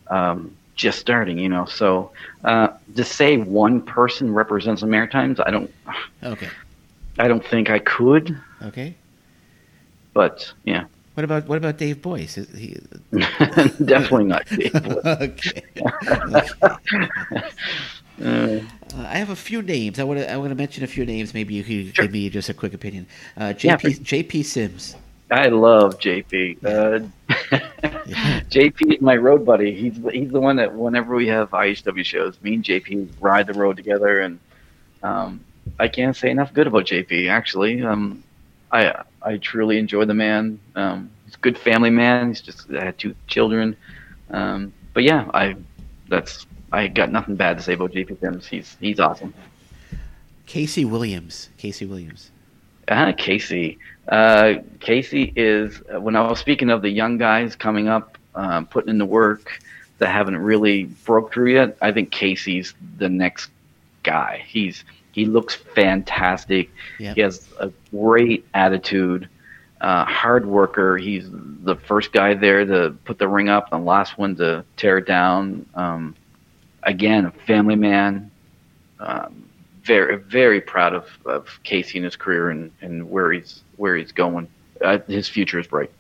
[0.09, 1.65] um, just starting, you know.
[1.67, 2.13] So
[2.45, 5.71] uh, to say one person represents the Maritimes, I don't.
[6.23, 6.49] Okay.
[7.19, 8.39] I don't think I could.
[8.63, 8.95] Okay.
[10.15, 10.85] But yeah.
[11.15, 12.39] What about what about Dave Boyce?
[12.39, 12.79] Is he...
[13.85, 15.05] Definitely not Dave Boyce.
[15.05, 15.63] okay.
[15.77, 17.49] okay.
[18.23, 18.61] Uh,
[18.95, 19.99] I have a few names.
[19.99, 21.33] I want to I want to mention a few names.
[21.35, 22.05] Maybe you could sure.
[22.05, 23.07] give me just a quick opinion.
[23.37, 24.97] Uh, JP yeah, JP Sims.
[25.33, 26.65] I love JP.
[26.65, 27.07] Uh,
[28.07, 28.41] yeah.
[28.51, 29.75] JP is my road buddy.
[29.75, 33.55] He's he's the one that whenever we have IHW shows, me and JP ride the
[33.55, 34.39] road together, and
[35.03, 35.43] um,
[35.79, 37.31] I can't say enough good about JP.
[37.31, 38.23] Actually, um,
[38.71, 40.61] I I truly enjoy the man.
[40.77, 42.29] Um, he's a good family man.
[42.29, 43.75] He's just had two children.
[44.31, 45.57] Um, but yeah, I
[46.09, 48.47] that's I got nothing bad to say about JP Sims.
[48.47, 49.33] He's he's awesome.
[50.45, 51.49] Casey Williams.
[51.57, 52.31] Casey Williams.
[52.89, 53.79] Uh, Casey.
[54.09, 58.91] Uh, Casey is when I was speaking of the young guys coming up, uh, putting
[58.91, 59.61] in the work
[59.99, 61.77] that haven't really broke through yet.
[61.81, 63.51] I think Casey's the next
[64.03, 64.45] guy.
[64.47, 66.71] He's he looks fantastic.
[66.99, 67.15] Yep.
[67.15, 69.29] He has a great attitude.
[69.81, 70.97] Uh, hard worker.
[70.97, 74.65] He's the first guy there to put the ring up, and the last one to
[74.77, 75.67] tear it down.
[75.75, 76.15] Um,
[76.83, 78.31] again, a family man.
[78.99, 79.42] Um,
[79.85, 84.13] very, very proud of, of Casey and his career and, and where he's where he's
[84.13, 84.49] going.
[84.81, 85.91] Uh, his future is bright.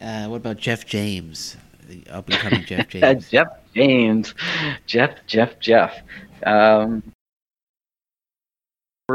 [0.00, 3.28] Uh, what about Jeff James, the up and coming Jeff James?
[3.28, 4.34] Jeff James,
[4.86, 6.00] Jeff, Jeff, Jeff.
[6.44, 7.02] Um,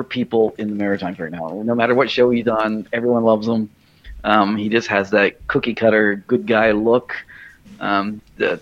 [0.03, 3.69] people in the Maritimes right now, no matter what show he's on, everyone loves him.
[4.25, 7.15] Um, he just has that cookie cutter good guy look.
[7.79, 8.61] Um, the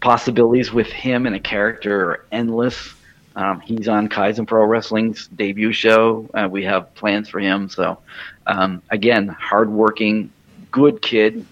[0.00, 2.94] possibilities with him and a character are endless.
[3.36, 6.28] Um, he's on Kaizen Pro Wrestling's debut show.
[6.32, 7.68] Uh, we have plans for him.
[7.68, 7.98] So,
[8.46, 10.32] um, again, hardworking,
[10.70, 11.46] good kid.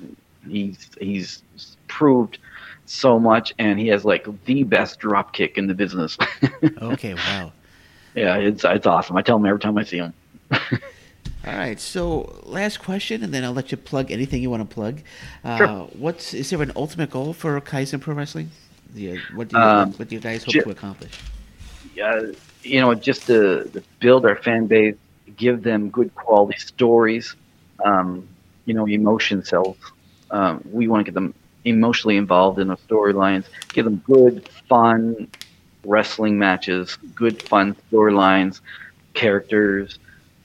[0.49, 1.43] He's he's
[1.87, 2.39] proved
[2.87, 6.17] so much, and he has like the best drop kick in the business.
[6.83, 7.53] okay, wow.
[8.15, 9.17] Yeah, it's it's awesome.
[9.17, 10.15] I tell him every time I see him.
[11.47, 11.79] All right.
[11.79, 15.03] So, last question, and then I'll let you plug anything you want to plug.
[15.45, 15.69] Uh, sure.
[15.99, 18.51] What's is there an ultimate goal for Kaizen Pro Wrestling?
[18.95, 19.17] Yeah.
[19.35, 21.13] What do you um, what do you guys hope ju- to accomplish?
[21.95, 22.23] Yeah,
[22.63, 24.97] you know, just to, to, build our fan base,
[25.37, 27.35] give them good quality stories.
[27.85, 28.29] Um,
[28.65, 29.77] you know, emotion sells.
[30.31, 31.35] Um, we want to get them
[31.65, 33.47] emotionally involved in the storylines.
[33.73, 35.29] Give them good, fun
[35.85, 38.61] wrestling matches, good, fun storylines,
[39.15, 39.99] characters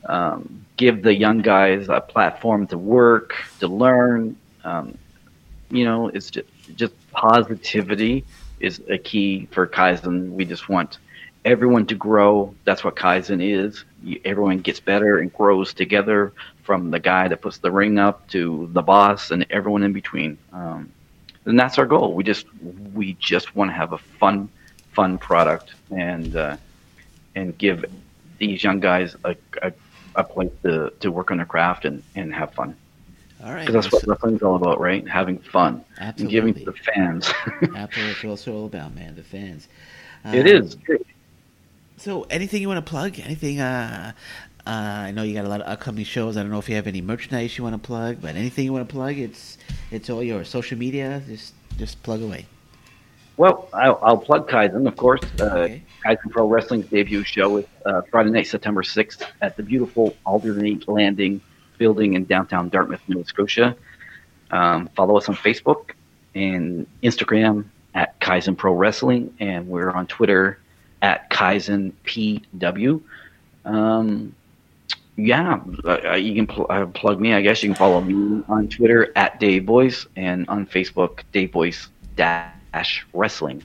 [0.05, 4.97] um, give the young guys a platform to work, to learn, Um,
[5.69, 8.25] you know, it's just just positivity
[8.59, 10.31] is a key for Kaizen.
[10.31, 10.97] We just want
[11.45, 12.53] everyone to grow.
[12.65, 13.83] That's what Kaizen is.
[14.03, 16.33] You, everyone gets better and grows together,
[16.69, 20.37] from the guy that puts the ring up to the boss and everyone in between.
[20.53, 20.91] Um,
[21.45, 22.13] and that's our goal.
[22.13, 22.45] We just
[22.93, 24.49] we just want to have a fun,
[24.91, 26.57] fun product and uh,
[27.33, 27.85] and give
[28.37, 29.73] these young guys a, a,
[30.13, 32.75] a place to, to work on their craft and, and have fun.
[33.43, 33.65] All right.
[33.65, 35.07] Because that's what wrestling's all about, right?
[35.07, 36.21] Having fun Absolutely.
[36.21, 37.33] and giving to the fans.
[37.47, 37.69] Absolutely.
[37.73, 39.15] That's what it's all about, man.
[39.15, 39.67] The fans.
[40.25, 40.75] it is.
[40.75, 40.97] Um,
[41.99, 43.19] So, anything you want to plug?
[43.19, 43.59] Anything?
[43.59, 44.13] Uh,
[44.65, 46.37] uh, I know you got a lot of upcoming shows.
[46.37, 48.71] I don't know if you have any merchandise you want to plug, but anything you
[48.71, 49.57] want to plug, it's
[49.91, 52.45] it's all your Social media, just just plug away.
[53.35, 55.21] Well, I'll, I'll plug Kaizen, of course.
[55.41, 55.83] Uh, Okay.
[56.05, 60.79] Kaizen Pro Wrestling's debut show is uh, Friday night, September 6th at the beautiful Alderney
[60.87, 61.41] Landing
[61.77, 63.75] building in downtown Dartmouth, Nova Scotia.
[64.51, 65.91] Um, follow us on Facebook
[66.33, 70.59] and Instagram at Kaizen Pro Wrestling, and we're on Twitter
[71.01, 73.01] at Kaizen PW.
[73.65, 74.35] Um,
[75.15, 77.33] yeah, uh, you can pl- uh, plug me.
[77.33, 81.51] I guess you can follow me on Twitter at Dave Boyce and on Facebook Dave
[81.51, 83.63] Boyce dash Wrestling.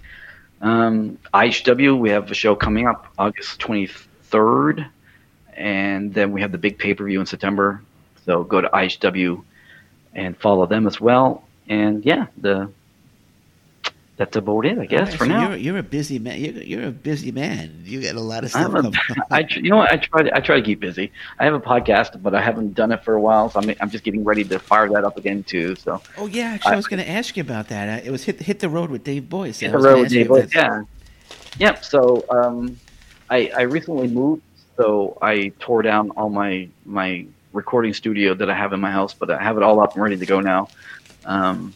[0.61, 4.89] Um, IHW, we have a show coming up August 23rd,
[5.55, 7.83] and then we have the big pay per view in September.
[8.25, 9.45] So go to IHW
[10.15, 11.45] and follow them as well.
[11.69, 12.71] And yeah, the
[14.17, 15.49] that's about it, I guess, right, for so now.
[15.49, 16.39] You're, you're a busy man.
[16.39, 17.83] You're, you're a busy man.
[17.85, 18.93] You got a lot of stuff I'm a.
[19.31, 19.93] I, you know what?
[19.93, 21.11] I try to I try to keep busy.
[21.41, 23.91] I have a podcast, but I haven't done it for a while, so I'm I'm
[23.91, 25.75] just getting ready to fire that up again too.
[25.75, 28.07] So Oh yeah, actually, I, I- was going to ask you about that.
[28.07, 29.59] It was hit hit the road with Dave Boyce.
[29.59, 30.29] Hit the road, you Dave.
[30.29, 30.85] Boyce, Yeah,
[31.59, 31.85] yep.
[31.85, 32.79] So um,
[33.31, 34.43] I I recently moved,
[34.77, 39.13] so I tore down all my my recording studio that I have in my house,
[39.13, 40.69] but I have it all up and ready to go now.
[41.25, 41.75] Um,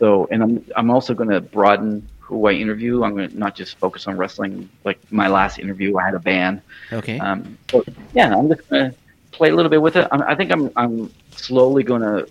[0.00, 3.04] so and I'm I'm also going to broaden who I interview.
[3.04, 4.68] I'm going to not just focus on wrestling.
[4.84, 6.62] Like my last interview, I had a band.
[6.92, 7.18] Okay.
[7.18, 7.84] Um, so
[8.14, 8.94] yeah, I'm just gonna
[9.30, 10.08] play a little bit with it.
[10.10, 12.24] I'm, I think I'm I'm slowly gonna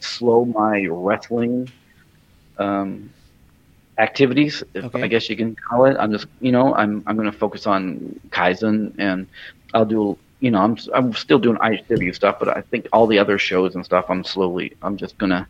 [0.00, 1.70] slow my wrestling
[2.58, 3.10] um,
[3.98, 5.02] activities, if Okay.
[5.04, 5.96] I guess you can call it.
[5.98, 9.28] I'm just you know I'm I'm gonna focus on Kaizen and
[9.74, 13.18] I'll do you know I'm I'm still doing IHW stuff, but I think all the
[13.18, 15.46] other shows and stuff I'm slowly I'm just gonna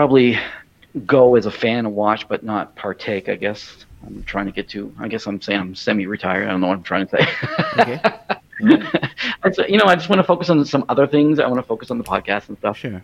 [0.00, 0.38] probably
[1.06, 3.30] go as a fan and watch, but not partake.
[3.30, 4.94] I guess I'm trying to get to.
[4.98, 6.46] I guess I'm saying I'm semi-retired.
[6.46, 7.26] I don't know what I'm trying to say.
[7.80, 8.00] Okay.
[9.68, 11.38] You know, I just want to focus on some other things.
[11.38, 13.02] I want to focus on the podcast and stuff Sure.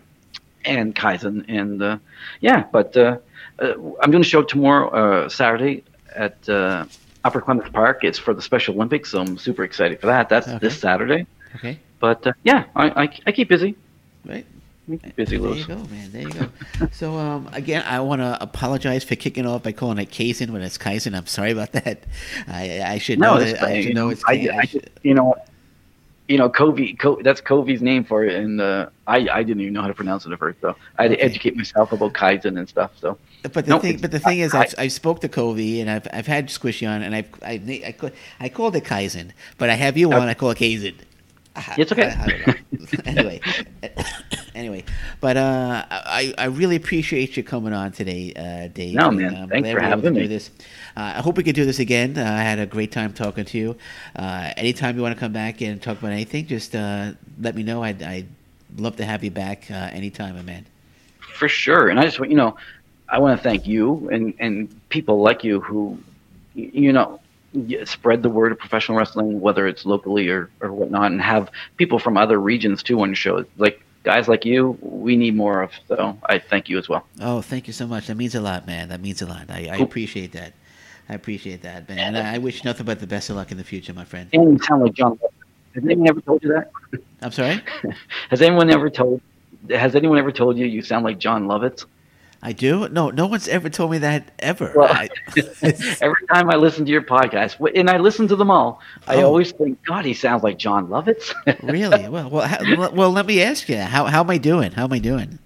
[0.64, 1.98] and Kaizen and uh,
[2.40, 2.64] yeah.
[2.72, 3.18] But uh,
[3.58, 5.84] uh, I'm doing a show tomorrow, uh, Saturday
[6.14, 6.84] at uh,
[7.24, 8.02] Upper Clements Park.
[8.02, 10.28] It's for the Special Olympics, so I'm super excited for that.
[10.28, 10.58] That's Okay.
[10.58, 11.26] this Saturday.
[11.56, 11.78] Okay.
[12.00, 13.76] But uh, yeah, I, I, I keep busy.
[14.26, 14.46] Right.
[14.90, 16.10] I busy, There you go, man.
[16.10, 16.48] There you go.
[16.92, 20.60] so, um, again, I want to apologize for kicking off by calling it Kaizen when
[20.62, 21.16] it's Kaizen.
[21.16, 22.02] I'm sorry about that.
[22.48, 23.62] I, I should know No, it's that.
[23.68, 24.22] I should know it's.
[24.26, 25.36] I, I I should- you know,
[26.28, 26.94] you know, Covey.
[26.94, 29.94] Co- that's Covey's name for it, and uh, I, I didn't even know how to
[29.94, 32.90] pronounce it at first, so I had to educate myself about Kaizen and stuff.
[33.00, 35.80] So But the No, thing, but the thing is, I- I've, I've spoke to Covey
[35.80, 37.52] and I've I've had Squishy on, and I've I
[38.02, 38.10] I,
[38.40, 40.94] I called it Kaizen, but I have you on, I call it Kaizen.
[41.76, 42.04] It's okay.
[42.08, 42.54] I, I know.
[43.04, 43.40] anyway,
[44.54, 44.84] anyway,
[45.20, 48.94] but uh, I I really appreciate you coming on today, uh, Dave.
[48.94, 49.34] No, man.
[49.34, 50.26] I'm Thanks for we were able having do me.
[50.26, 50.50] This.
[50.96, 52.16] Uh, I hope we could do this again.
[52.16, 53.76] Uh, I had a great time talking to you.
[54.16, 57.62] Uh, anytime you want to come back and talk about anything, just uh, let me
[57.62, 57.82] know.
[57.82, 58.28] I'd, I'd
[58.76, 60.66] love to have you back uh, anytime, man.
[61.34, 62.56] for sure, and I just want you know,
[63.08, 65.98] I want to thank you and and people like you who,
[66.54, 67.18] you know.
[67.84, 71.98] Spread the word of professional wrestling, whether it's locally or, or whatnot, and have people
[71.98, 73.44] from other regions too on your show.
[73.58, 75.72] Like guys like you, we need more of.
[75.88, 77.06] So I thank you as well.
[77.20, 78.06] Oh, thank you so much.
[78.06, 78.88] That means a lot, man.
[78.88, 79.50] That means a lot.
[79.50, 80.54] I, I appreciate that.
[81.08, 81.98] I appreciate that, man.
[81.98, 84.28] And I I wish nothing but the best of luck in the future, my friend.
[84.32, 85.18] And you sound like John.
[85.74, 86.70] Has anyone ever told you that?
[87.20, 87.62] I'm sorry?
[88.30, 89.20] Has anyone ever told?
[89.70, 91.86] Has anyone ever told you you sound like Jon Lovitz?
[92.44, 92.88] I do?
[92.88, 94.72] No, no one's ever told me that ever.
[94.74, 95.08] Well, I,
[96.00, 99.26] Every time I listen to your podcast, and I listen to them all, I Oh.
[99.26, 101.32] always think, God, he sounds like Jon Lovitz.
[101.62, 102.08] really?
[102.08, 103.76] Well, well, how, well, let me ask you.
[103.78, 104.72] How, how am I doing?
[104.72, 105.38] How am I doing?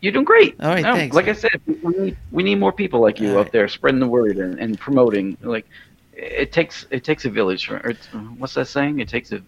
[0.00, 0.56] You're doing great.
[0.60, 1.28] All right, No, thanks, Like.
[1.28, 3.52] I said, we need, we need more people like you All out right.
[3.52, 5.36] there spreading the word and, and promoting.
[5.40, 5.66] Like
[6.14, 7.70] it takes it takes a village.
[7.70, 7.94] Or
[8.38, 8.98] what's that saying?
[8.98, 9.40] It takes a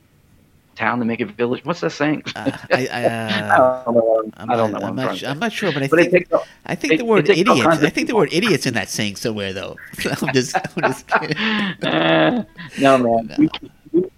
[0.75, 1.65] town to make a village.
[1.65, 2.23] What's that saying?
[2.37, 4.31] Uh, I, I, I uh, don't know.
[4.37, 4.79] I'm, I don't know.
[4.81, 6.75] I'm, not, trying su- to I'm not sure, but I But think takes a- I
[6.75, 7.67] think it- the word all idiots.
[7.67, 9.77] I think the word idiots in that saying somewhere though.
[10.23, 11.37] I'm just, I'm just kidding.
[11.37, 12.45] Eh,
[12.79, 13.35] no, man.
[13.39, 14.11] You, keep- you,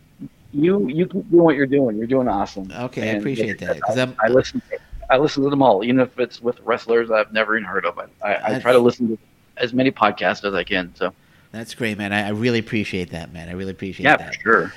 [0.52, 1.96] you you keep doing what you're doing.
[1.98, 2.70] You're doing awesome.
[2.72, 4.62] Okay, I And appreciate that, 'cause I'm- I listen.
[5.08, 7.96] I listen to them all, even if it's with wrestlers I've never even heard of.
[7.96, 9.18] I, I, I try to listen to
[9.56, 10.92] as many podcasts as I can.
[10.96, 11.12] So
[11.52, 12.12] that's great, man.
[12.12, 13.48] I, I really appreciate that, man.
[13.48, 14.18] I really appreciate that.
[14.18, 14.34] yeah, that.
[14.34, 14.72] for sure.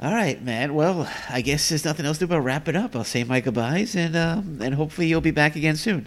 [0.00, 0.74] All right, man.
[0.74, 2.96] Well, I guess there's nothing else to do but wrap it up.
[2.96, 6.06] I'll say my goodbyes, and um, and hopefully you'll be back again soon.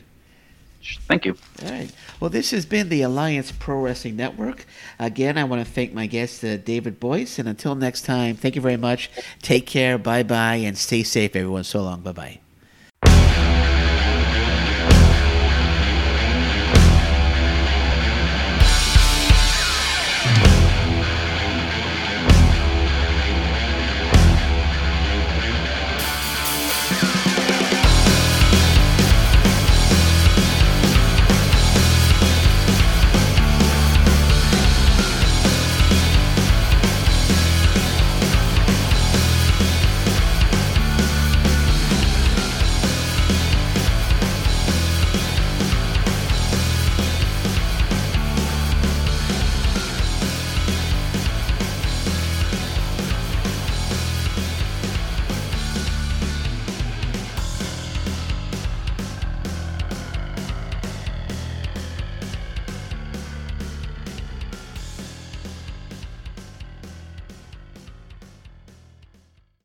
[1.08, 1.38] Thank you.
[1.64, 1.92] All right.
[2.20, 4.66] Well, this has been the Alliance Pro Wrestling Network.
[5.00, 7.40] Again, I want to thank my guest, uh, David Boyce.
[7.40, 9.10] And until next time, thank you very much.
[9.42, 9.98] Take care.
[9.98, 10.56] Bye bye.
[10.56, 11.64] And stay safe, everyone.
[11.64, 12.02] So long.
[12.02, 12.40] Bye bye.